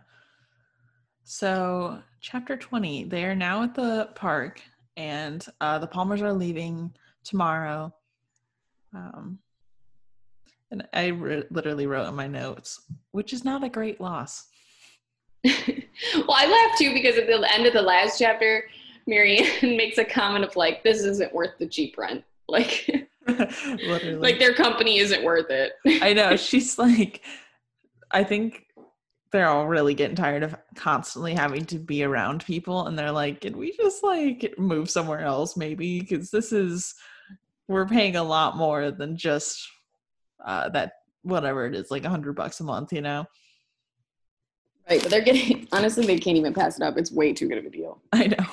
[1.29, 4.61] So, chapter 20, they are now at the park,
[4.95, 7.93] and uh, the Palmers are leaving tomorrow.
[8.95, 9.37] Um,
[10.71, 12.79] and I re- literally wrote in my notes,
[13.11, 14.47] which is not a great loss.
[15.43, 15.53] well,
[16.29, 18.63] I laughed too because at the end of the last chapter,
[19.05, 22.89] Marianne makes a comment of like, "This isn't worth the cheap rent." Like,
[24.21, 25.73] like their company isn't worth it.
[26.01, 26.37] I know.
[26.37, 27.21] She's like,
[28.09, 28.66] I think
[29.31, 32.87] they're all really getting tired of constantly having to be around people.
[32.87, 35.99] And they're like, can we just like move somewhere else maybe?
[35.99, 36.95] Because this is,
[37.67, 39.67] we're paying a lot more than just
[40.45, 43.25] uh, that, whatever it is, like a hundred bucks a month, you know?
[44.89, 46.97] Right, but they're getting honestly, they can't even pass it up.
[46.97, 48.01] It's way too good of a deal.
[48.13, 48.45] I know.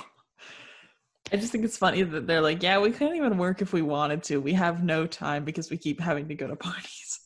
[1.32, 3.82] I just think it's funny that they're like, yeah, we couldn't even work if we
[3.82, 4.40] wanted to.
[4.40, 7.20] We have no time because we keep having to go to parties.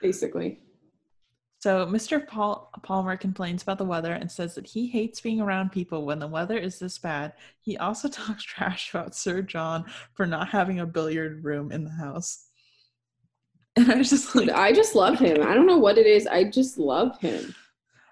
[0.00, 0.60] Basically.
[1.60, 2.26] So Mr.
[2.26, 6.18] Paul Palmer complains about the weather and says that he hates being around people when
[6.18, 7.34] the weather is this bad.
[7.60, 11.90] He also talks trash about Sir John for not having a billiard room in the
[11.90, 12.46] house.
[13.76, 15.46] And I was just like, I just love him.
[15.46, 16.26] I don't know what it is.
[16.26, 17.54] I just love him.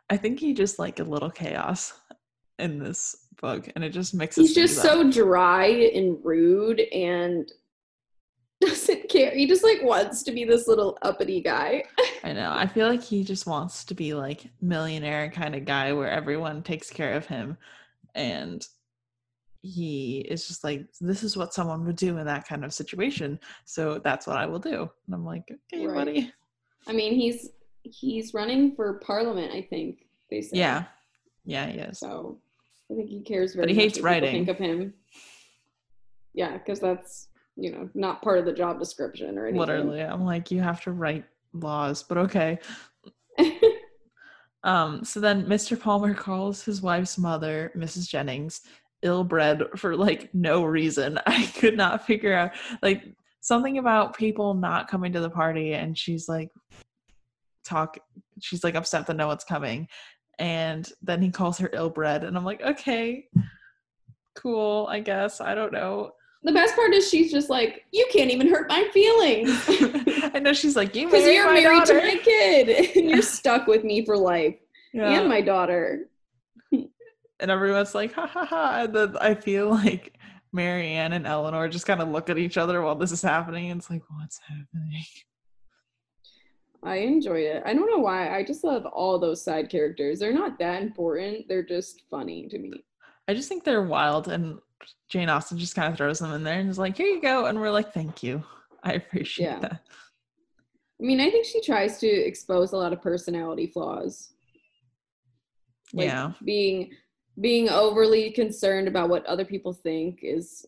[0.08, 1.92] I think he just like a little chaos
[2.61, 4.46] in this book, and it just mixes.
[4.46, 7.50] He's just so dry and rude and
[8.66, 9.31] doesn't care.
[9.31, 11.85] He just like wants to be this little uppity guy.
[12.25, 12.51] I know.
[12.53, 16.62] I feel like he just wants to be like millionaire kind of guy where everyone
[16.62, 17.57] takes care of him
[18.14, 18.66] and
[19.62, 23.38] he is just like this is what someone would do in that kind of situation.
[23.64, 24.90] So that's what I will do.
[25.07, 25.94] And I'm like, okay, Right.
[25.94, 26.33] buddy.
[26.87, 27.51] I mean, he's
[27.83, 29.53] he's running for parliament.
[29.53, 30.59] I think they said.
[30.59, 30.85] Yeah.
[31.44, 31.99] Yeah, he is.
[31.99, 32.38] So
[32.90, 34.33] I think he cares very But he hates writing.
[34.33, 34.94] Think of him.
[36.35, 39.61] Yeah, because that's you know not part of the job description or anything.
[39.61, 40.01] Literally.
[40.01, 42.59] I'm like, you have to write laws, but okay.
[44.64, 45.79] Um, so then Mr.
[45.79, 48.09] Palmer calls his wife's mother, Mrs.
[48.09, 48.62] Jennings,
[49.03, 51.18] ill bred for like no reason.
[51.27, 53.05] I could not figure out like
[53.40, 56.51] something about people not coming to the party and she's like
[57.64, 57.99] talk
[58.40, 59.88] she's like upset that no one's coming.
[60.38, 63.27] And then he calls her ill bred and I'm like, okay,
[64.37, 65.40] cool, I guess.
[65.40, 66.12] I don't know.
[66.48, 69.50] The best part is she's just like, you can't even hurt my feelings.
[70.34, 72.00] I know she's like, you Because you're married daughter.
[72.00, 74.54] to my kid and you're stuck with me for life
[74.94, 75.11] Yeah.
[75.20, 76.08] and my daughter.
[76.72, 78.80] and everyone's like, ha ha ha.
[78.84, 80.16] And then I feel like
[80.54, 83.70] Marianne and Eleanor just kind of look at each other while this is happening.
[83.70, 85.04] And it's like, what's happening?
[86.82, 87.62] I enjoyed it.
[87.66, 88.34] I don't know why.
[88.34, 90.18] I just love all those side characters.
[90.18, 91.46] They're not that important.
[91.46, 92.84] They're just funny to me.
[93.28, 94.28] I just think they're wild.
[94.28, 94.58] And
[95.09, 97.47] Jane Austen just kind of throws them in there and is like, here you go.
[97.47, 98.43] And we're like, thank you.
[98.83, 99.59] I appreciate Yeah.
[99.61, 99.81] that.
[101.01, 104.33] I mean, I think she tries to expose a lot of personality flaws.
[105.93, 106.33] Like yeah.
[106.45, 106.91] being
[107.41, 110.67] being overly concerned about what other people think is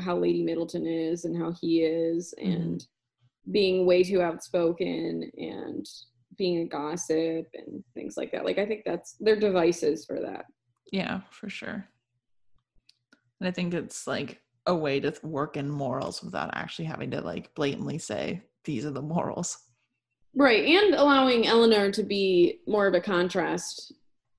[0.00, 2.52] how Lady Middleton is and how he is Mm-hmm.
[2.52, 2.86] and
[3.52, 5.86] being way too outspoken and
[6.36, 8.44] being a gossip and things like that.
[8.44, 10.44] Like I think that's their devices for that.
[10.92, 11.86] Yeah, for sure.
[13.40, 17.20] And I think it's like a way to work in morals without actually having to
[17.20, 19.56] like blatantly say, these are the morals.
[20.34, 20.64] Right.
[20.66, 23.92] And allowing Eleanor to be more of a contrast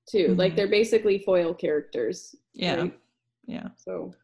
[0.08, 0.34] too.
[0.36, 0.56] Like Mhm.
[0.56, 2.34] they're basically foil characters.
[2.52, 2.76] Yeah.
[2.76, 3.00] right?
[3.46, 3.68] Yeah.
[3.76, 4.14] So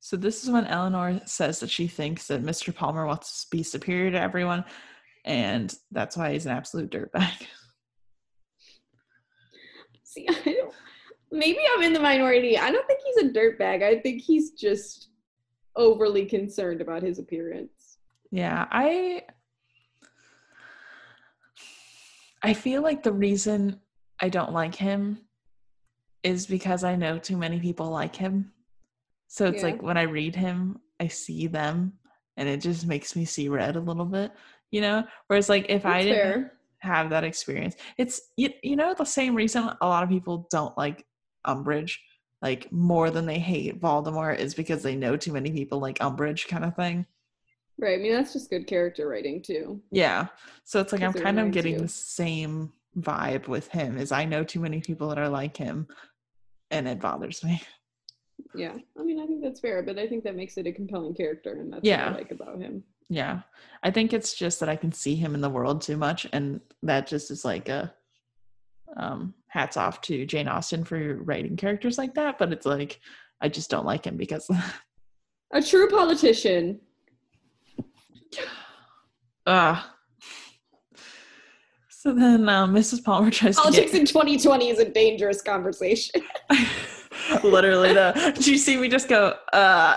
[0.00, 2.74] So this is when Eleanor says that she thinks that Mr.
[2.74, 4.64] Palmer wants to be superior to everyone,
[5.24, 7.46] and that's why he's an absolute dirtbag.
[10.04, 10.74] see I don't
[11.30, 12.58] maybe I'm in the minority.
[12.58, 13.82] I don't think he's a dirtbag.
[13.82, 15.10] I think he's just
[15.76, 17.98] overly concerned about his appearance.
[18.30, 19.22] Yeah, I
[22.42, 23.80] I feel like the reason
[24.20, 25.18] I don't like him
[26.22, 28.52] is because I know too many people like him.
[29.28, 29.70] So it's Yeah.
[29.70, 31.98] like when I read him, I see them
[32.36, 34.32] and it just makes me see red a little bit,
[34.70, 35.04] you know?
[35.26, 36.52] Whereas like if I didn't fair.
[36.80, 37.76] have that experience.
[37.98, 41.04] It's you, you know the same reason a lot of people don't like
[41.46, 41.96] Umbridge
[42.42, 46.46] like more than they hate Voldemort is because they know too many people like Umbridge
[46.48, 47.04] kind of thing.
[47.78, 47.98] Right.
[47.98, 49.80] I mean that's just good character writing too.
[49.90, 50.26] Yeah.
[50.64, 51.80] So it's like I'm kind of getting you.
[51.80, 55.86] the same vibe with him is I know too many people that are like him
[56.70, 57.60] and it bothers me.
[58.54, 58.74] Yeah.
[58.98, 61.52] I mean I think that's fair, but I think that makes it a compelling character
[61.60, 62.06] and that's Yeah.
[62.06, 62.84] what I like about him.
[63.08, 63.40] Yeah.
[63.82, 66.60] I think it's just that I can see him in the world too much and
[66.82, 67.92] that just is like a
[68.96, 73.00] um hats off to Jane Austen for writing characters like that, but it's like
[73.40, 74.50] I just don't like him because
[75.52, 76.80] A true politician.
[79.46, 79.82] uh
[81.90, 83.02] so then um, Mrs.
[83.02, 86.22] Palmer tries Politics to in 2020 is a dangerous conversation.
[87.42, 89.96] literally the do you see me just go uh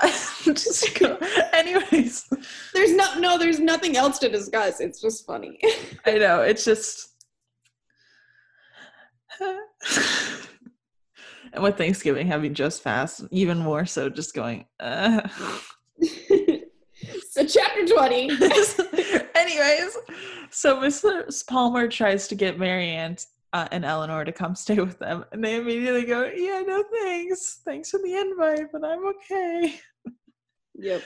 [0.53, 1.17] just go
[1.53, 2.27] anyways
[2.73, 4.79] There's no no, there's nothing else to discuss.
[4.79, 5.59] It's just funny.
[6.05, 7.10] I know it's just
[11.53, 14.65] and with Thanksgiving having just passed, even more so, just going.
[14.79, 15.27] Uh.
[17.29, 18.29] so chapter twenty.
[19.35, 19.97] Anyways,
[20.49, 21.45] so Mrs.
[21.47, 23.17] Palmer tries to get Marianne
[23.53, 27.61] uh, and Eleanor to come stay with them, and they immediately go, "Yeah, no thanks.
[27.65, 29.79] Thanks for the invite, but I'm okay."
[30.75, 31.03] Yep.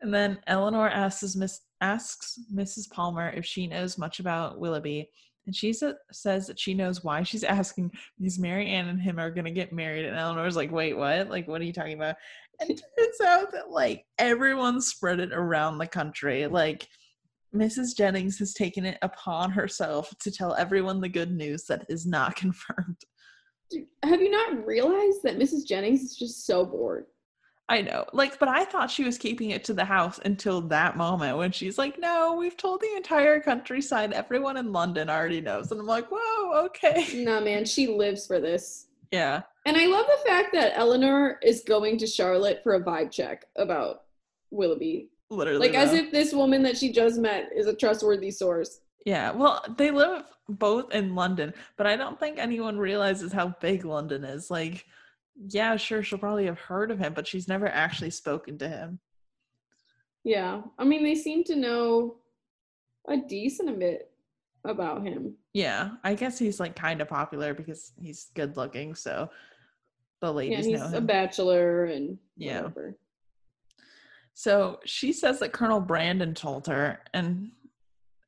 [0.00, 2.90] And then Eleanor asks Miss asks Mrs.
[2.90, 5.10] Palmer if she knows much about Willoughby,
[5.46, 9.30] and she sa- says that she knows why she's asking because Marianne and him are
[9.30, 10.06] gonna get married.
[10.06, 11.28] And Eleanor's like, "Wait, what?
[11.28, 12.16] Like, what are you talking about?"
[12.60, 16.46] And turns out that like everyone spread it around the country.
[16.46, 16.88] Like
[17.54, 17.96] Mrs.
[17.96, 22.36] Jennings has taken it upon herself to tell everyone the good news that is not
[22.36, 23.00] confirmed.
[24.02, 25.66] Have you not realized that Mrs.
[25.66, 27.06] Jennings is just so bored?
[27.68, 28.04] I know.
[28.12, 31.50] Like, but I thought she was keeping it to the house until that moment when
[31.50, 34.12] she's like, no, we've told the entire countryside.
[34.12, 35.72] Everyone in London already knows.
[35.72, 37.24] And I'm like, whoa, okay.
[37.24, 38.88] No, man, she lives for this.
[39.10, 39.42] Yeah.
[39.64, 43.46] And I love the fact that Eleanor is going to Charlotte for a vibe check
[43.56, 44.02] about
[44.50, 45.08] Willoughby.
[45.30, 45.60] Literally.
[45.60, 48.80] Like, as if this woman that she just met is a trustworthy source.
[49.06, 49.30] Yeah.
[49.30, 54.22] Well, they live both in London, but I don't think anyone realizes how big London
[54.22, 54.50] is.
[54.50, 54.84] Like,
[55.48, 58.98] yeah, sure, she'll probably have heard of him, but she's never actually spoken to him.
[60.24, 60.62] Yeah.
[60.78, 62.16] I mean, they seem to know
[63.08, 64.10] a decent bit
[64.64, 65.34] about him.
[65.52, 65.90] Yeah.
[66.02, 68.94] I guess he's like kind of popular because he's good looking.
[68.94, 69.28] So
[70.20, 72.62] the ladies Yeah, he's know a bachelor and Yeah.
[72.62, 72.96] whatever.
[74.32, 77.52] So she says that Colonel Brandon told her, and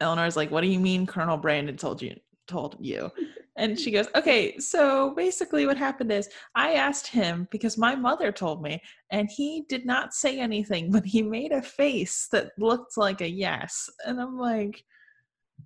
[0.01, 2.15] Eleanor's like, "What do you mean, Colonel Brandon told you
[2.47, 3.11] told you?"
[3.57, 8.33] And she goes, "Okay, so basically, what happened is I asked him because my mother
[8.33, 12.97] told me, and he did not say anything, but he made a face that looked
[12.97, 14.85] like a yes." And I'm like,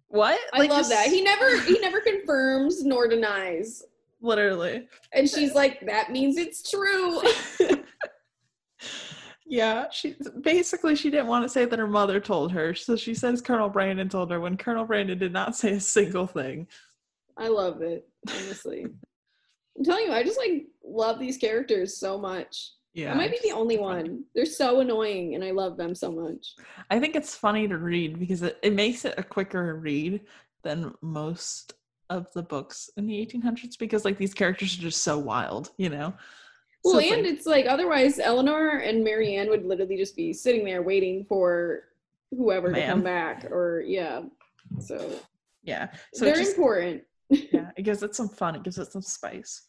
[0.09, 1.09] "What?" I love just that.
[1.09, 3.83] He never he never confirms nor denies.
[4.22, 4.87] literally.
[5.12, 7.22] And she's like, that means it's true.
[9.50, 13.14] Yeah, she basically she didn't want to say that her mother told her, so she
[13.14, 16.68] says Colonel Brandon told her when Colonel Brandon did not say a single thing.
[17.40, 18.87] I love it, honestly.
[19.79, 22.72] I'm telling you, I just like love these characters so much.
[22.92, 24.24] Yeah, I might be the only one.
[24.35, 26.55] They're so annoying and I love them so much.
[26.90, 30.20] I think it's funny to read because it, it makes it a quicker read
[30.64, 31.74] than most
[32.11, 35.88] of the books in the 1800s because like these characters are just so wild, you
[35.88, 36.12] know.
[36.85, 40.33] So Well, it's and like- it's like otherwise Eleanor and Marianne would literally just be
[40.33, 41.85] sitting there waiting for
[42.37, 44.22] whoever to come back or yeah.
[44.81, 45.11] So,
[45.62, 47.03] yeah, so they're just, important.
[47.30, 48.54] Yeah, it gives it some fun.
[48.54, 49.62] It gives it some spice.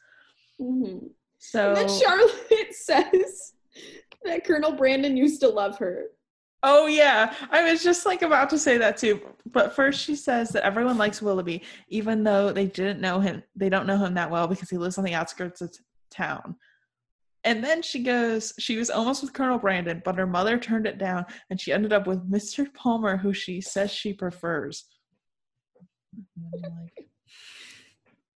[0.59, 0.97] hmm
[1.37, 2.33] So And then Charlotte
[2.71, 3.53] says
[4.23, 6.05] that Colonel Brandon used to love her.
[6.63, 9.19] Oh yeah, I was just like about to say that too.
[9.47, 13.41] But first she says that everyone likes Willoughby, even though they didn't know him.
[13.55, 15.79] They don't know him that well because he lives on the outskirts of t-
[16.11, 16.55] town.
[17.43, 20.99] And then she goes, she was almost with Colonel Brandon, but her mother turned it
[20.99, 22.71] down, and she ended up with Mr.
[22.71, 24.85] Palmer, who she says she prefers.
[26.35, 27.07] And I'm like,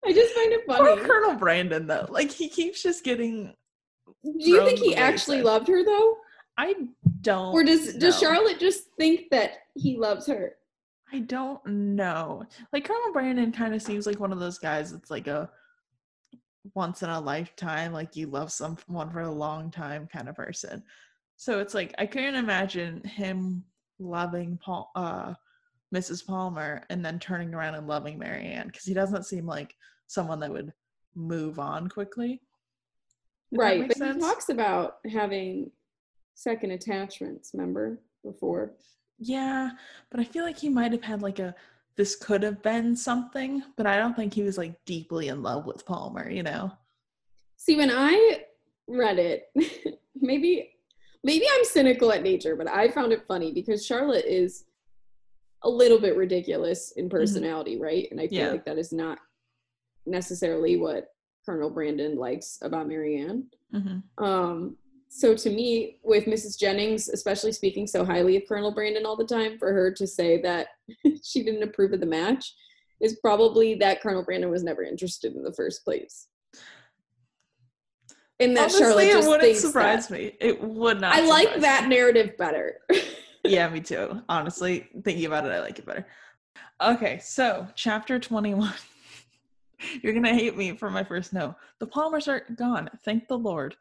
[0.06, 1.02] I just find it Poor funny.
[1.02, 3.54] Colonel Brandon though, like he keeps just getting.
[4.24, 6.16] Do you think he actually loved her though?
[6.56, 6.74] I
[7.20, 7.52] don't.
[7.52, 8.18] Or does does.
[8.18, 10.54] Charlotte just think that he loves her?
[11.12, 12.44] I don't know.
[12.72, 15.50] Like Colonel Brandon kind of seems like one of those guys that's like a
[16.74, 20.82] once in a lifetime, like you love someone for a long time kind of person.
[21.36, 23.64] So it's like I couldn't imagine him
[23.98, 25.34] loving Paul uh
[25.94, 26.26] Mrs.
[26.26, 29.74] Palmer and then turning around and loving Marianne because he doesn't seem like
[30.06, 30.72] someone that would
[31.14, 32.40] move on quickly.
[33.52, 33.88] That right.
[33.88, 34.16] But sense.
[34.16, 35.70] he talks about having
[36.34, 38.00] second attachments, remember?
[38.24, 38.72] Before.
[39.18, 39.70] Yeah,
[40.10, 41.54] but I feel like he might have had like a
[41.96, 45.64] this could have been something, but I don't think he was like deeply in love
[45.64, 46.70] with Palmer, you know?
[47.56, 48.42] See, when I
[48.86, 49.44] read it,
[50.20, 50.72] maybe
[51.24, 54.64] maybe I'm cynical at nature, but I found it funny because Charlotte is
[55.62, 58.06] a little bit ridiculous in personality, right?
[58.10, 58.46] And I feel Mm-hmm.
[58.46, 58.52] Yeah.
[58.52, 59.18] like that is not
[60.06, 61.08] necessarily what
[61.44, 63.46] Colonel Brandon likes about Marianne.
[63.72, 64.76] hmm Um,
[65.08, 66.58] so to me, with Mrs.
[66.58, 70.40] Jennings, especially speaking so highly of Colonel Brandon all the time, for her to say
[70.42, 70.66] that
[71.22, 72.52] she didn't approve of the match
[73.00, 76.28] is probably that Colonel Brandon was never interested in the first place.
[78.40, 80.14] And that Honestly, Charlotte it wouldn't surprise that.
[80.18, 80.36] me.
[80.40, 81.14] It would not.
[81.14, 81.96] I like that me.
[81.96, 82.80] narrative better.
[83.44, 84.20] Yeah, me too.
[84.28, 86.04] Honestly, thinking about it, I like it better.
[86.82, 88.72] Okay, so chapter 21.
[90.02, 91.54] You're going to hate me for my first no.
[91.78, 92.88] The Palmers are gone.
[93.04, 93.76] Thank the Lord.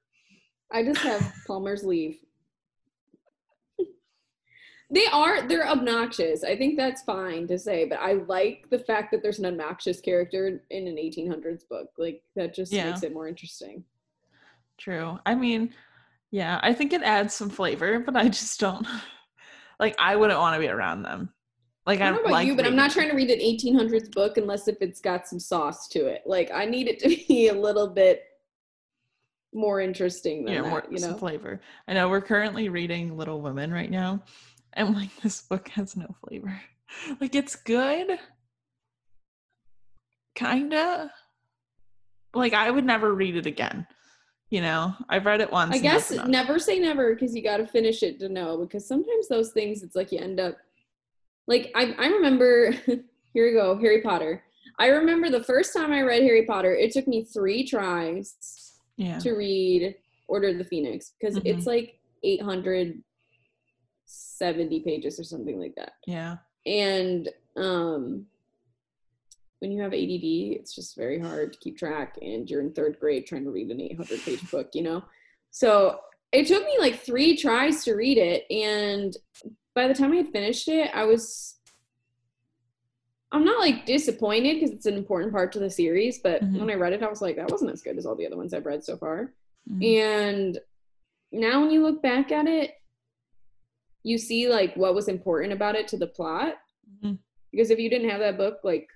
[0.72, 2.18] I just have Palmer's leave.
[4.92, 6.44] They are they're obnoxious.
[6.44, 10.00] I think that's fine to say, but I like the fact that there's an obnoxious
[10.00, 11.90] character in an 1800s book.
[11.98, 12.90] Like that just Yeah.
[12.92, 13.84] makes it more interesting.
[14.78, 15.18] True.
[15.26, 15.74] I mean,
[16.30, 18.86] yeah, I think it adds some flavor, but I just don't
[19.80, 19.96] like.
[19.98, 21.34] I wouldn't want to be around them.
[21.86, 23.40] Like I I don't know about like you, but I'm not trying to read an
[23.40, 26.24] 1800s book unless if it's got some sauce to it.
[26.26, 28.24] Like I need it to be a little bit
[29.54, 31.18] more interesting than yeah, that, more you some know.
[31.18, 31.62] flavor.
[31.88, 34.24] I know we're currently reading Little Women right now,
[34.74, 36.62] and like this book has no flavor.
[37.20, 38.20] Like it's good,
[40.36, 41.12] kinda.
[42.34, 43.88] Like I would never read it again.
[44.50, 45.76] You know, I've read it once.
[45.76, 48.58] I guess never say never because you got to finish it to know.
[48.58, 50.58] Because sometimes those things, it's like you end up
[51.48, 51.94] like I.
[51.98, 52.72] I remember.
[53.34, 54.44] here we go, Harry Potter.
[54.80, 56.74] I remember the first time I read Harry Potter.
[56.76, 59.20] It took me three tries Yeah.
[59.20, 59.96] to read
[60.28, 61.42] Order of the Phoenix because Mhm.
[61.46, 65.94] it's like 870 pages or something like that.
[66.08, 66.38] Yeah.
[66.66, 68.26] And um,
[69.60, 72.18] when you have ADD, it's just very hard to keep track.
[72.22, 75.04] And you're in third grade trying to read an 800 page book, you know?
[75.52, 76.00] So
[76.32, 78.46] it took me like three tries to read it.
[78.52, 79.16] And
[79.76, 81.52] by the time I had finished it, I was.
[83.32, 86.60] I'm not like disappointed because it's an important part to the series, but Mhm.
[86.60, 88.38] when I read it, I was like, that wasn't as good as all the other
[88.38, 89.34] ones I've read so far.
[89.70, 90.00] Mhm.
[90.00, 90.60] And
[91.34, 92.76] now when you look back at it,
[94.04, 96.56] you see like what was important about it to the plot.
[97.04, 97.20] Mhm.
[97.52, 98.88] Because if you didn't have that book, like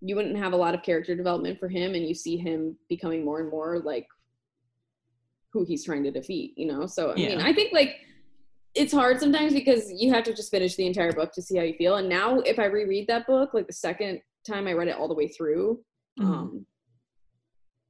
[0.00, 3.24] you wouldn't have a lot of character development for him and you see him becoming
[3.24, 4.06] more and more like
[5.52, 6.86] who he's trying to defeat, you know?
[6.86, 7.96] So I mean, I think like
[8.76, 11.64] it's hard sometimes because you have to just finish the entire book to see how
[11.64, 11.96] you feel.
[11.96, 15.08] And now if I reread that book, like the second time I read it all
[15.08, 15.80] the way through,
[16.18, 16.24] Mhm.
[16.24, 16.66] um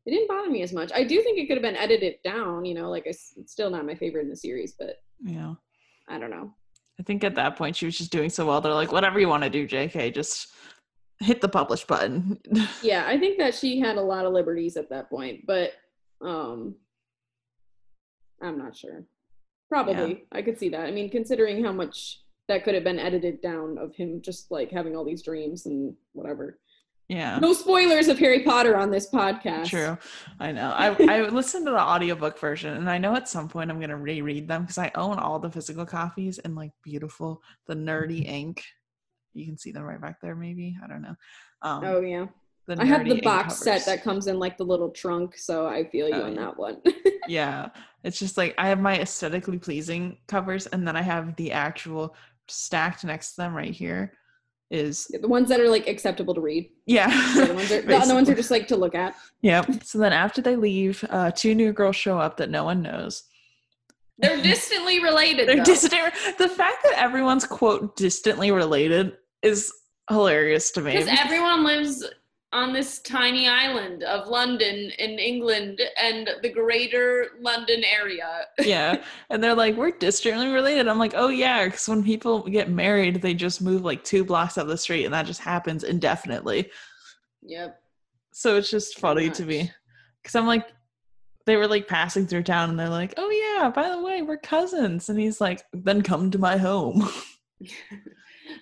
[0.04, 2.64] it didn't bother me as much i do think it could have been edited down
[2.64, 5.54] you know like it's it's still not my favorite in the series but yeah.
[6.08, 6.52] i don't know
[6.98, 8.62] I think at that point she was just doing so well.
[8.62, 10.54] They're like, whatever you want to do, JK, just
[11.20, 12.38] hit the publish button.
[12.82, 15.72] yeah i think that she had a lot of liberties at that point but
[16.22, 16.74] um
[18.42, 19.04] i'm not sure
[19.68, 23.40] probably i could see that i mean considering how much that could have been edited
[23.40, 26.58] down of him just like having all these dreams and whatever
[27.08, 27.38] yeah.
[27.38, 29.96] no spoilers of harry potter on this podcast True.
[30.40, 30.70] I know.
[30.70, 33.96] I I listened to the audiobook version and I know at some point I'm gonna
[33.96, 38.64] reread them because I own all the physical copies in like beautiful the nerdy ink.
[39.34, 40.76] You can see them right back there, maybe.
[40.82, 41.14] I don't know.
[41.62, 42.26] Um oh yeah
[42.78, 45.84] i have the ink box set that comes in like the little trunk so i
[45.90, 46.40] feel you Oh, on yeah.
[46.40, 46.82] that one
[47.28, 47.68] yeah.
[48.04, 52.14] It's just like I have my aesthetically pleasing covers and then I have the actual
[52.46, 54.12] stacked next to them right here
[54.70, 57.08] is the ones that are like acceptable to read yeah.
[57.34, 59.16] The other ones are, the other ones are just like to look at.
[59.42, 59.82] Yep.
[59.82, 63.24] So then after they leave, uh, two new girls show up that no one knows.
[64.18, 65.48] They're distantly related.
[65.48, 65.64] They're though.
[65.64, 66.14] distant.
[66.38, 69.72] The fact that everyone's quote distantly related is
[70.08, 70.92] hilarious to me.
[70.92, 72.04] because everyone lives
[72.52, 78.46] on this tiny island of London in England and the greater London area.
[78.60, 80.88] yeah, and they're like, we're distantly related.
[80.88, 84.56] I'm like, oh yeah, because when people get married, they just move like two blocks
[84.58, 86.70] up the street, and that just happens indefinitely.
[87.42, 87.78] Yep.
[88.32, 89.70] So it's just funny to me
[90.22, 90.66] because I'm like,
[91.46, 94.36] they were like passing through town, and they're like, oh yeah, by the way, we're
[94.36, 97.08] cousins, and he's like, then come to my home.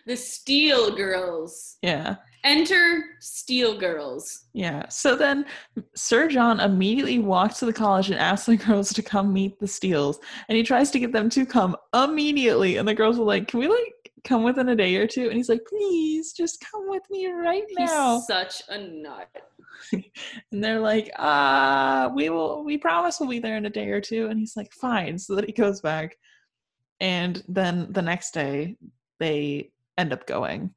[0.07, 1.77] The Steele Girls.
[1.83, 2.17] yeah.
[2.45, 4.45] Enter Steele Girls.
[4.53, 4.87] Yeah.
[4.89, 5.47] So then
[5.95, 9.67] Sir John immediately walks to the college and asks the girls to come meet the
[9.67, 10.19] Steeles.
[10.49, 12.77] And he tries to get them to come immediately.
[12.77, 15.29] And the girls are like, Can we like come within a day or two?
[15.29, 18.17] And he's like, Please just come with me right now.
[18.17, 19.29] He's such a nut.
[20.53, 24.01] And they're like, uh, we will we promise we'll be there in a day or
[24.01, 24.29] two.
[24.29, 25.19] And he's like, Fine.
[25.19, 26.17] So that he goes back.
[27.01, 28.77] And then the next day
[29.19, 30.75] they end up going.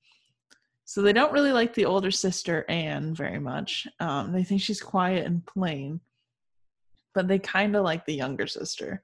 [0.87, 3.89] So they don't really like the older sister Anne very much.
[3.99, 5.99] Um, they think she's quiet and plain,
[7.13, 9.03] but they kind of like the younger sister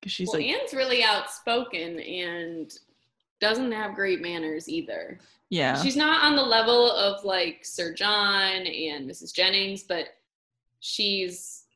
[0.00, 2.76] because she's well, like, Anne's really outspoken and
[3.40, 5.20] doesn't have great manners either.
[5.48, 9.32] yeah, She's not on the level of like Sir John and Mrs.
[9.32, 10.06] Jennings, but
[10.80, 11.66] she's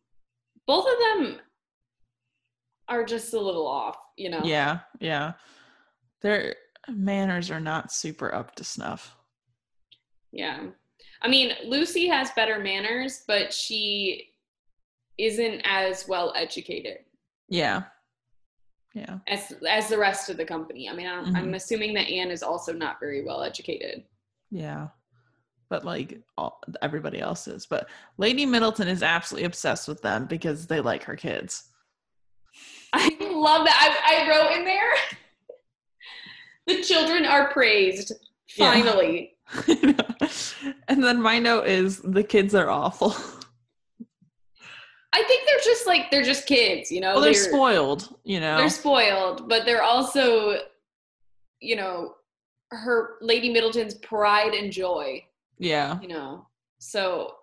[0.67, 1.39] both of them
[2.89, 4.41] are just a little off, you know.
[4.43, 5.35] yeah, yeah.
[6.21, 6.57] Their
[6.89, 9.15] manners are not super up to snuff.
[10.33, 10.67] Yeah.
[11.23, 14.29] I mean, Lucy has better manners, but she
[15.19, 16.99] isn't as well educated
[17.49, 17.83] Yeah,
[18.95, 20.89] yeah, as as the rest of the company.
[20.89, 21.57] I mean, I'm, I'm Mhm.
[21.57, 24.05] assuming that Anne is also not very well educated.
[24.51, 24.89] yeah.
[25.69, 27.65] But like all, everybody else is.
[27.65, 31.69] But Lady Middleton is absolutely obsessed with them because they like her kids.
[32.93, 34.03] I love that.
[34.05, 34.93] I, I wrote in there
[36.67, 38.13] The children are praised.
[38.57, 38.73] Yeah.
[40.89, 43.15] And then my note is the kids are awful.
[45.13, 47.15] I think they're just like they're just kids, you know.
[47.15, 48.57] Well, they're spoiled, you know.
[48.59, 50.59] They're spoiled, but they're also,
[51.61, 52.15] you know,
[52.71, 55.25] her Lady Middleton's pride and joy,
[55.59, 55.99] yeah.
[56.01, 56.47] you know.
[56.79, 57.35] So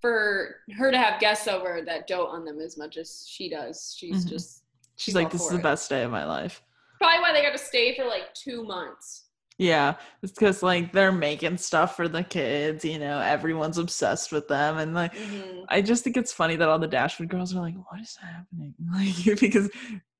[0.00, 3.94] for her to have guests over that dote on them as much as she does,
[3.96, 4.28] she's Mhm.
[4.30, 4.60] just
[4.96, 5.62] She's She's like, this is the it.
[5.62, 6.62] best day of my life.
[6.98, 9.23] probably why they got to stay for like two months.
[9.58, 14.48] Yeah, it's because like they're making stuff for the kids, you know, everyone's obsessed with
[14.48, 14.78] them.
[14.78, 15.64] And like, Mhm.
[15.68, 18.74] I just think it's funny that all the Dashwood girls are like, what is happening?
[18.92, 19.70] Like, because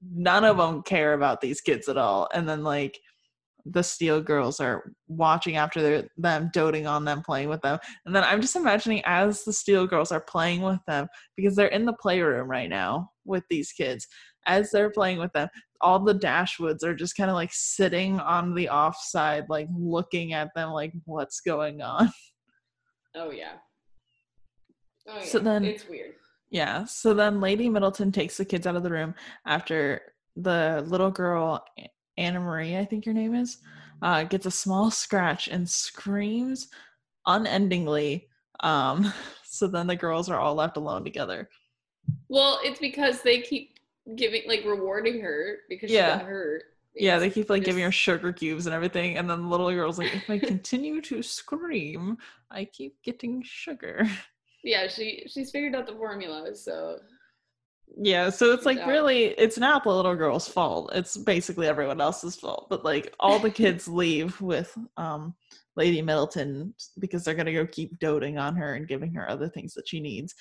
[0.01, 2.29] none of them care about these kids at all.
[2.33, 3.01] And then like
[3.67, 7.79] the Steele girls are watching after their, them, doting on them, playing with them.
[8.07, 11.69] And then I'm just imagining as the Steele girls are playing with them, because they're
[11.69, 14.07] in the playroom right now with these kids,
[14.47, 15.49] as they're playing with them,
[15.85, 20.49] all the Dashwoods are just kind of like sitting on the offside, like looking at
[20.57, 22.11] them, like, what's going on?
[23.17, 23.53] Oh yeah.
[25.07, 25.25] Oh yeah.
[25.25, 26.15] So then- it's weird.
[26.51, 26.85] Yeah.
[26.87, 29.15] So then Lady Middleton takes the kids out of the room
[29.47, 30.01] after
[30.35, 31.65] the little girl,
[32.17, 33.59] Anna Marie, I think your name is,
[34.03, 36.67] uh, gets a small scratch and screams
[37.25, 38.27] unendingly.
[38.59, 39.13] Um,
[39.45, 41.49] so then the girls are all left alone together.
[42.29, 43.74] Well, it's because they keep
[44.17, 46.15] giving like rewarding her because Yeah.
[46.15, 46.63] she got hurt.
[46.97, 49.17] Yeah, they keep like giving her sugar cubes and everything.
[49.17, 52.19] And then the little girl's like, if I continue to scream,
[52.51, 54.07] I keep getting sugar.
[54.63, 56.99] Yeah, she she's figured out the formula, so
[57.97, 60.91] Yeah, so it's like really, it's not the little girl's fault.
[60.95, 62.69] It's basically everyone else's fault.
[62.71, 65.35] But like all the kids leave with um
[65.77, 69.75] Lady Middleton because they're gonna go keep doting on her and giving her other things
[69.75, 70.35] that she needs.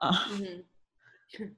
[0.00, 0.62] Uh, mhm.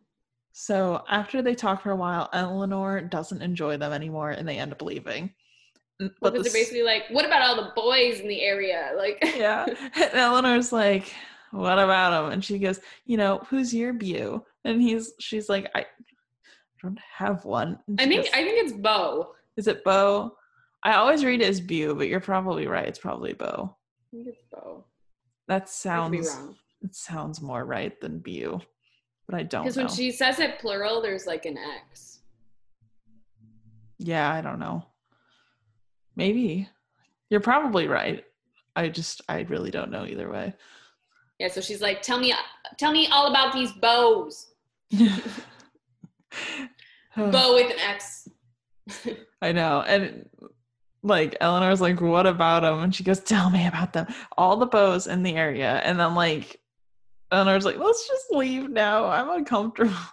[0.52, 4.72] so after they talk for a while, Eleanor doesn't enjoy them anymore, and they end
[4.72, 5.32] up leaving.
[6.20, 8.92] But the they're basically like, what about all the boys in the area?
[8.96, 11.12] Like, yeah, and Eleanor's like,
[11.50, 15.70] "What about him?" And she goes, "You know, who's your beau?" And he's, she's like,
[15.74, 15.86] "I
[16.82, 19.34] don't have one." I think goes, I think it's Bo.
[19.56, 20.36] Is it Bo?
[20.82, 22.88] I always read it as Bew, but you're probably right.
[22.88, 23.76] It's probably Bo.
[24.12, 24.86] I think it's Bo.
[25.48, 26.38] That sounds
[26.82, 28.60] it sounds more right than Bew,
[29.30, 32.18] but I don't Because when she says it plural, there's like an X.
[33.98, 34.84] yeah, I don't know.
[36.16, 36.68] Maybe
[37.28, 38.24] you're probably right.
[38.74, 40.54] I just I really don't know either way.
[41.38, 42.34] Yeah, so she's like, tell me,
[42.76, 44.48] tell me all about these bows.
[47.16, 48.28] Bow with an X.
[49.42, 50.28] I know, and
[51.02, 54.06] like Eleanor's like, "What about them?" And she goes, "Tell me about them.
[54.36, 56.59] All the bows in the area." And then like
[57.32, 59.06] Eleanor's like, "Let's just leave now.
[59.06, 59.94] I'm uncomfortable."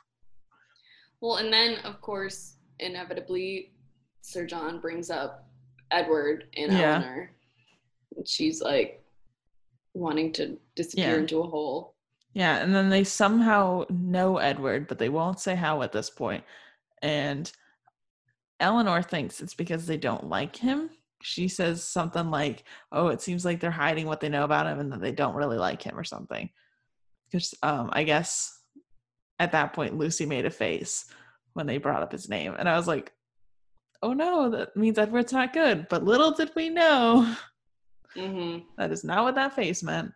[1.20, 3.74] Well, and then of course, inevitably,
[4.22, 5.50] Sir John brings up
[5.90, 6.96] Edward and Yeah.
[6.98, 7.32] Eleanor.
[8.16, 9.04] And she's like
[9.96, 11.18] wanting to disappear Yeah.
[11.18, 11.96] into a hole.
[12.34, 16.44] Yeah, and then they somehow know Edward, but they won't say how at this point.
[17.02, 17.52] And
[18.60, 20.92] Eleanor thinks it's because they don't like him.
[21.24, 24.80] She says something like, "Oh, it seems like they're hiding what they know about him
[24.80, 26.52] and that they don't really like him or something."
[27.32, 28.60] Because um, I guess
[29.40, 31.06] at that point Lucy made a face
[31.54, 33.12] when they brought up his name, and I was like,
[34.02, 37.36] "Oh no, that means Edward's not good." But little did we know
[38.16, 38.64] Mm-hmm.
[38.78, 40.12] that is not what that face meant.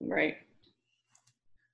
[0.00, 0.36] Right.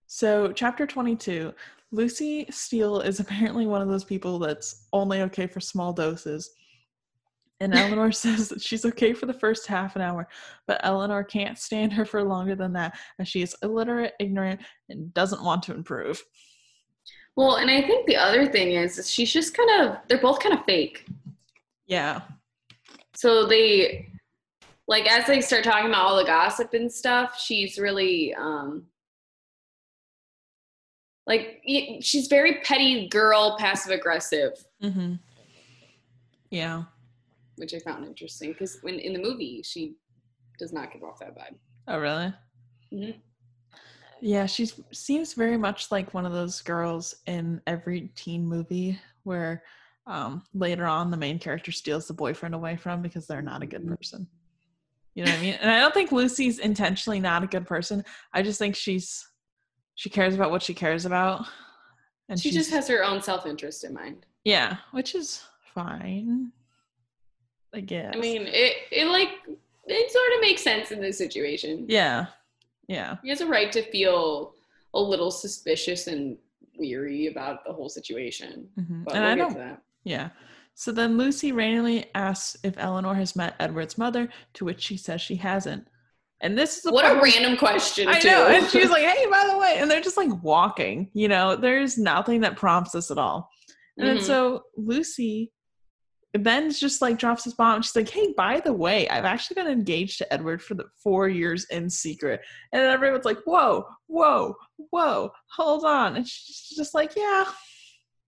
[0.07, 1.52] So, chapter 22
[1.92, 6.50] Lucy Steele is apparently one of those people that's only okay for small doses.
[7.61, 10.28] And Eleanor says that she's okay for the first half an hour,
[10.66, 15.12] but Eleanor can't stand her for longer than that, as she is illiterate, ignorant, and
[15.14, 16.22] doesn't want to improve.
[17.34, 20.40] Well, and I think the other thing is, is she's just kind of, they're both
[20.40, 21.07] kind of fake.
[21.86, 22.22] Yeah.
[23.14, 24.09] So they,
[24.88, 28.84] like, as they start talking about all the gossip and stuff, she's really, um,
[31.26, 31.61] like,
[32.00, 34.52] she's very petty girl, passive aggressive,
[34.82, 35.14] Mm-hmm.
[36.50, 36.84] Yeah.
[37.57, 39.96] Which I found interesting because when in the movie, she
[40.59, 41.57] does not give off that vibe.
[41.88, 42.32] Oh, really?
[42.92, 43.20] Mhm.
[44.20, 49.62] Yeah, she seems very much like one of those girls in every teen movie where
[50.07, 53.66] um, later on the main character steals the boyfriend away from because they're not a
[53.66, 54.26] good person.
[55.14, 55.54] You know what I mean?
[55.61, 58.04] And I don't think Lucy's intentionally not a good person.
[58.32, 59.26] I just think she's
[59.94, 61.46] she cares about what she cares about,
[62.28, 64.26] and she just has her own self interest in mind.
[64.44, 65.42] yeah, which is
[65.74, 66.52] fine.
[67.76, 68.12] I guess.
[68.14, 69.28] I mean, it, it like,
[69.86, 71.84] it sort of makes sense in this situation.
[71.88, 72.26] yeah,
[72.88, 73.16] yeah.
[73.22, 74.54] He has a right to feel
[74.94, 76.36] a little suspicious and
[76.78, 78.68] weary about the whole situation.
[78.76, 79.82] hmm But And we'll I get don't to that.
[80.04, 80.28] Yeah.
[80.74, 85.20] So then Lucy randomly asks if Eleanor has met Edward's mother, to which she says
[85.20, 85.86] she hasn't.
[86.42, 88.28] And this is What a random question, I too.
[88.28, 88.46] know.
[88.48, 91.96] And she's like, hey, by the way, and they're just like walking, you know, there's
[91.96, 93.50] nothing that prompts this at all.
[93.96, 94.22] And then Mhm.
[94.22, 95.50] so Lucy
[96.45, 97.82] then just like drops his bomb.
[97.82, 101.28] She's like, hey, by the way, I've actually been engaged to Edward for the four
[101.28, 102.41] years in secret.
[102.72, 104.57] And everyone's like, whoa, whoa,
[104.91, 106.16] whoa, hold on.
[106.16, 107.45] And she's just like, yeah,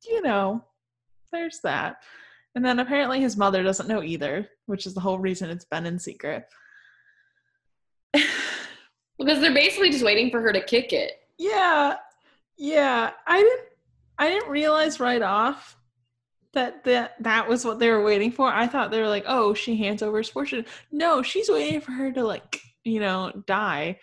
[0.06, 0.64] you know,
[1.32, 1.96] there's that.
[2.54, 5.86] And then apparently his mother doesn't know either, which is the whole reason it's been
[5.86, 6.44] in secret.
[9.18, 11.12] because they're basically just waiting for her to kick it.
[11.38, 11.96] Yeah,
[12.56, 13.10] yeah.
[13.26, 13.68] I didn't.
[14.20, 15.77] I didn't realize right off
[16.54, 18.48] that that that was what they were waiting for.
[18.48, 20.64] I thought they were like, oh, she hands over his fortune.
[20.90, 23.98] No, she's waiting for her to like, you know, die,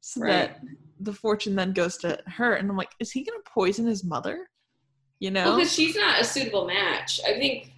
[0.00, 0.60] so that
[1.00, 2.54] the fortune then goes to her.
[2.54, 4.48] And I'm like, is he gonna poison his mother?
[5.20, 5.56] You know?
[5.56, 7.20] Because she's not a suitable match.
[7.26, 7.72] I think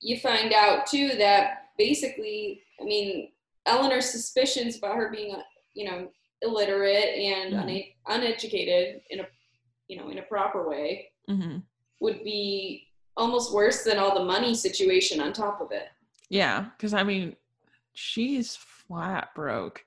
[0.00, 3.32] you find out too that basically, I mean,
[3.66, 5.42] Eleanor's suspicions about her being, uh,
[5.74, 6.08] you know,
[6.42, 7.68] illiterate and Mhm.
[7.68, 9.26] une- uneducated in a,
[9.88, 11.58] you know, in a proper way hmm
[12.00, 12.86] would be
[13.16, 15.88] almost worse than all the money situation on top of it.
[16.28, 17.36] Yeah, because I mean,
[17.94, 19.84] she's flat broke.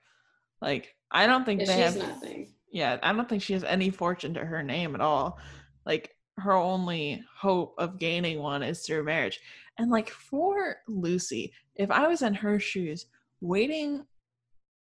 [0.61, 1.97] Like, I don't think Yeah, they have.
[1.97, 2.53] nothing.
[2.71, 5.39] yeah, I don't think she has any fortune to her name at all.
[5.85, 9.39] Like her only hope of gaining one is through marriage.
[9.77, 13.05] And like for Lucy, if I was in her shoes,
[13.41, 14.05] waiting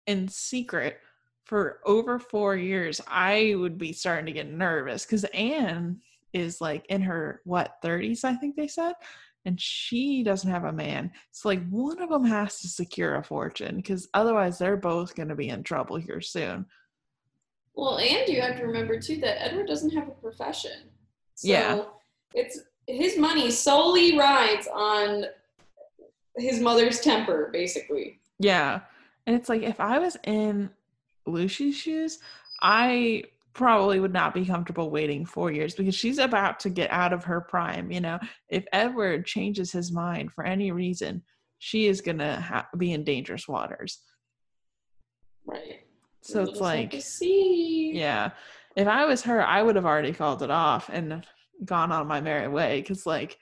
[0.07, 0.99] in secret
[1.45, 5.99] for over four years, I would be starting to get nervous because Anne
[6.33, 8.93] is like in her what 30s, I think they said.
[9.45, 11.11] And she doesn't have a man.
[11.31, 15.35] So like one of them has to secure a fortune because otherwise they're both gonna
[15.35, 16.65] be in trouble here soon.
[17.73, 20.89] Well, and you have to remember too that Edward doesn't have a profession.
[21.35, 21.83] So Yeah.
[22.33, 25.25] it's his money solely rides on
[26.35, 28.19] his mother's temper, basically.
[28.39, 28.81] Yeah.
[29.25, 30.69] And it's like if I was in
[31.25, 32.19] Lucy's shoes,
[32.61, 33.23] I
[33.59, 37.25] probably would not be comfortable waiting four years because she's about to get out of
[37.25, 37.91] her prime.
[37.91, 41.21] You know, if Edward changes his mind for any reason,
[41.57, 43.99] she is going to ha- be in dangerous waters.
[45.45, 45.81] Right.
[46.21, 47.91] So it's like, see.
[47.93, 48.31] yeah,
[48.77, 51.25] if I was her, I would have already called it off and
[51.65, 53.37] gone on my merry way because, like,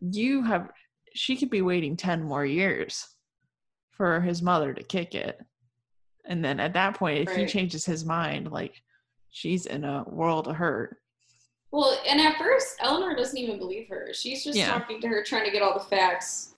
[0.00, 0.70] you have,
[1.12, 3.08] she could be waiting 10 more years
[3.90, 5.40] for his mother to kick it.
[6.24, 8.80] And then at that point, if he changes his mind, like,
[9.30, 10.96] she's in a world of hurt.
[11.72, 14.08] Well, and at first, Eleanor doesn't even believe her.
[14.12, 14.66] She's just Yeah.
[14.72, 16.54] talking to her, trying to get all the facts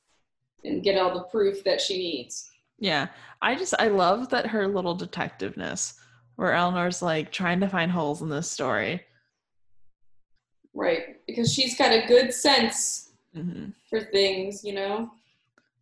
[0.65, 2.51] and get all the proof that she needs.
[2.79, 3.09] Yeah.
[3.43, 5.99] I just, I love that her little detectiveness
[6.37, 9.03] where Eleanor's like trying to find holes in this story.
[10.75, 11.25] Right.
[11.27, 15.11] Because she's got a good sense hmm for things, you know?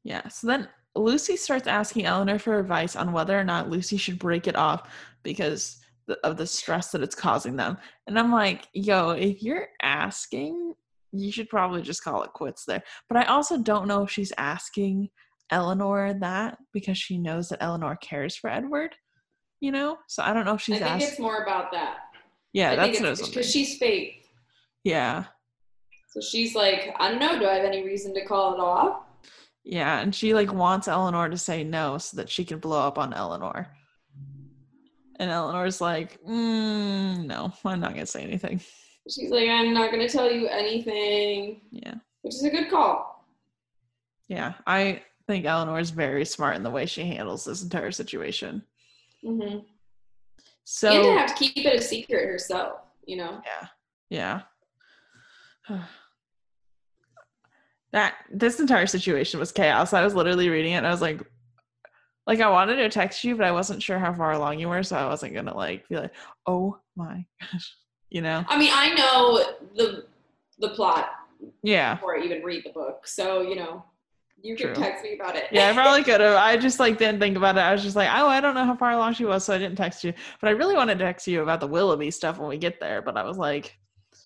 [0.02, 0.26] Yeah.
[0.28, 4.48] So then Lucy starts asking Eleanor for advice on whether or not Lucy should break
[4.48, 4.88] it off
[5.22, 5.76] because
[6.10, 7.76] th- of the stress that it's causing them.
[8.06, 10.74] And I'm like, yo, if you're asking,
[11.12, 12.82] you should probably just call it quits there.
[13.08, 15.08] But I also don't know if she's asking
[15.50, 18.94] Eleanor that because she knows that Eleanor cares for Edward,
[19.60, 19.98] you know?
[20.08, 21.08] So I don't know if she's I think asking.
[21.08, 21.98] it's more about that.
[22.52, 24.26] Yeah, I that's what because she's fake.
[24.84, 25.24] Yeah.
[26.08, 29.02] So she's like, I don't know, do I have any reason to call it off?
[29.64, 30.00] Yeah.
[30.00, 33.12] And she like wants Eleanor to say no so that she can blow up on
[33.14, 33.68] Eleanor.
[35.20, 38.58] And Eleanor's like, mm, no, I'm not going to say anything.
[39.08, 41.96] She's like, I'm not going to tell you anything, Yeah.
[42.22, 43.26] which is a good call.
[44.28, 44.54] Yeah.
[44.66, 48.62] I think Eleanor's very smart in the way she handles this entire situation.
[49.22, 49.42] Mm-hmm.
[49.58, 49.66] and to
[50.64, 53.42] So, have to keep it a secret herself, you know?
[54.10, 54.40] yeah.
[55.68, 55.78] Yeah.
[57.92, 59.92] that this entire situation was chaos.
[59.92, 61.20] I was literally reading it and I was like,
[62.26, 64.82] like I wanted to text you, but I wasn't sure how far along you were,
[64.82, 66.12] so I wasn't gonna like be like,
[66.46, 67.74] oh my gosh,
[68.10, 68.44] you know?
[68.48, 70.04] I mean, I know the
[70.58, 71.10] the plot
[71.62, 71.94] Yeah.
[71.94, 73.84] before I even read the book, so you know,
[74.42, 75.44] you can text me about it.
[75.50, 76.36] Yeah, I probably could have.
[76.36, 77.60] I just like didn't think about it.
[77.60, 79.58] I was just like, oh, I don't know how far along she was, so I
[79.58, 80.12] didn't text you.
[80.40, 83.02] But I really wanted to text you about the Willoughby stuff when we get there.
[83.02, 83.76] But I was like,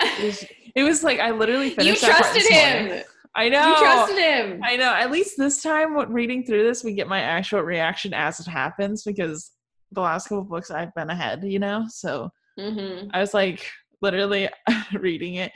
[0.01, 2.03] it was, it was like I literally you finished.
[2.03, 3.03] part trusted him.
[3.37, 3.69] I know.
[3.69, 4.61] You trusted him.
[4.65, 4.93] I know.
[4.95, 8.47] At least this time, what reading through this, we get my actual reaction as it
[8.47, 9.51] happens because
[9.93, 11.87] the last couple books I've been ahead, you know.
[11.89, 13.69] So hmm I was like
[14.01, 14.49] literally
[14.93, 15.53] reading it,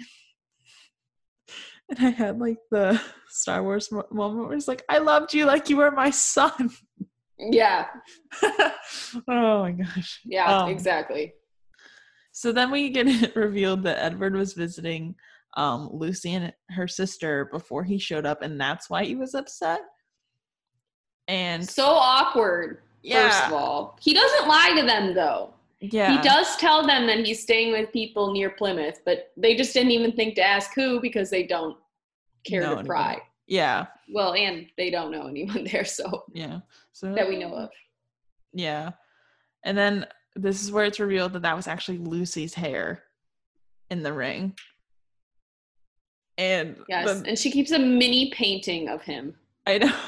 [1.88, 5.68] and I had like the Star Wars moment where it's like, "I loved you like
[5.70, 6.70] you were my son."
[7.38, 7.86] Yeah,
[9.28, 10.20] oh my gosh.
[10.24, 11.34] yeah, Um, exactly.
[12.32, 15.14] So then we get it revealed that Edward was visiting
[15.56, 19.80] um, Lucy and her sister before he showed up, and that's why he was upset.
[21.26, 22.82] And so awkward.
[23.02, 23.28] Yeah.
[23.30, 25.54] First of all, he doesn't lie to them though.
[25.80, 29.72] yeah, He does tell them that he's staying with people near Plymouth, but they just
[29.72, 31.76] didn't even think to ask who because they don't
[32.44, 33.18] care to pry.
[33.46, 36.60] Yeah, Well, and they don't know anyone there, so yeah.
[36.92, 37.70] So that we know of.
[38.52, 38.90] Yeah,
[39.64, 43.04] and then this is where it's revealed that that was actually Lucy's hair
[43.90, 44.54] in the ring.
[46.38, 49.34] And Yes, the- and she keeps a mini painting of him.
[49.66, 49.92] I know.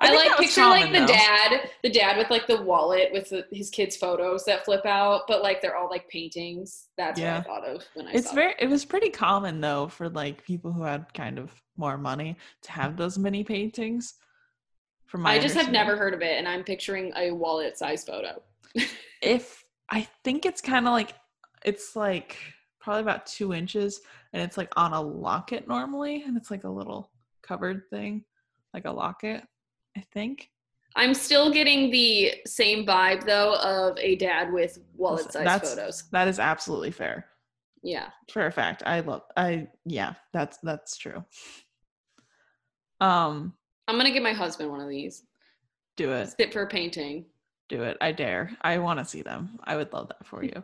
[0.00, 1.06] I, think like picture like the though.
[1.06, 5.22] dad, the dad with like the wallet with the, his kids' photos that flip out,
[5.28, 6.88] but like they're all like paintings.
[6.96, 7.38] That's Yeah.
[7.38, 8.54] what I thought of when I It's saw very.
[8.58, 12.72] It was pretty common though for like people who had kind of more money to
[12.72, 14.14] have those mini paintings.
[15.06, 18.42] From my I just have never heard of it, and I'm picturing a wallet-sized photo.
[19.22, 21.12] If I think it's kind of like
[21.64, 22.36] it's like
[22.82, 24.00] probably about two inches,
[24.34, 27.10] and it's like on a locket normally, and it's like a little
[27.42, 28.24] covered thing,
[28.74, 29.42] like a locket.
[29.96, 30.50] I think.
[30.96, 36.04] I'm still getting the same vibe though of a dad with wallet-sized That's- photos.
[36.12, 37.26] That is absolutely fair.
[37.84, 38.82] Yeah, For a fact.
[38.86, 41.24] I love I yeah, that's that's true.
[43.00, 43.54] Um
[43.88, 45.24] I'm gonna give my husband one of these.
[45.96, 46.28] do it.
[46.38, 47.26] Sit for a painting.
[47.68, 47.96] Do it.
[48.00, 48.56] I dare.
[48.62, 49.58] I want to see them.
[49.64, 50.62] I would love that for you.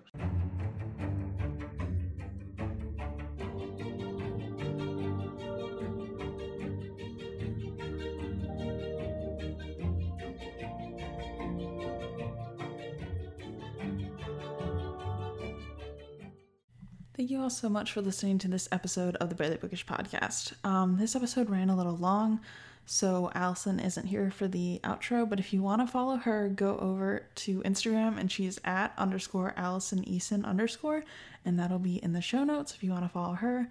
[17.18, 20.52] Thank you all so much for listening to this episode of the Barely Bookish podcast.
[20.64, 22.38] Um, this episode ran a little long,
[22.86, 25.28] so Allison isn't here for the outro.
[25.28, 29.52] But if you want to follow her, go over to Instagram and she's at underscore
[29.56, 31.02] Allison Eason underscore,
[31.44, 33.68] and that'll be in the show notes if you want to follow her.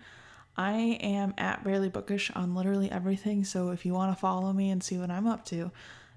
[0.57, 4.69] I am at Barely Bookish on literally everything, so if you want to follow me
[4.71, 5.71] and see what I'm up to,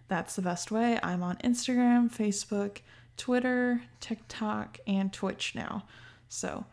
[0.08, 0.98] that's the best way.
[1.00, 2.78] I'm on Instagram, Facebook,
[3.16, 5.84] Twitter, TikTok, and Twitch now.
[6.28, 6.64] So,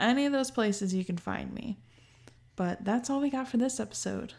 [0.00, 1.78] any of those places you can find me.
[2.56, 4.34] But that's all we got for this episode.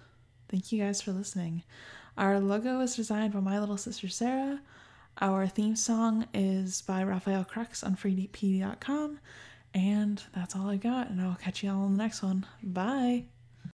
[0.49, 1.64] Thank you guys for listening.
[2.18, 4.62] Our logo is designed by my little sister Sarah.
[5.20, 9.20] Our theme song is by Raphael Crux on freedp.com.
[9.74, 12.45] And that's all I got, and I'll catch you all in the next one.
[12.62, 13.26] Bye.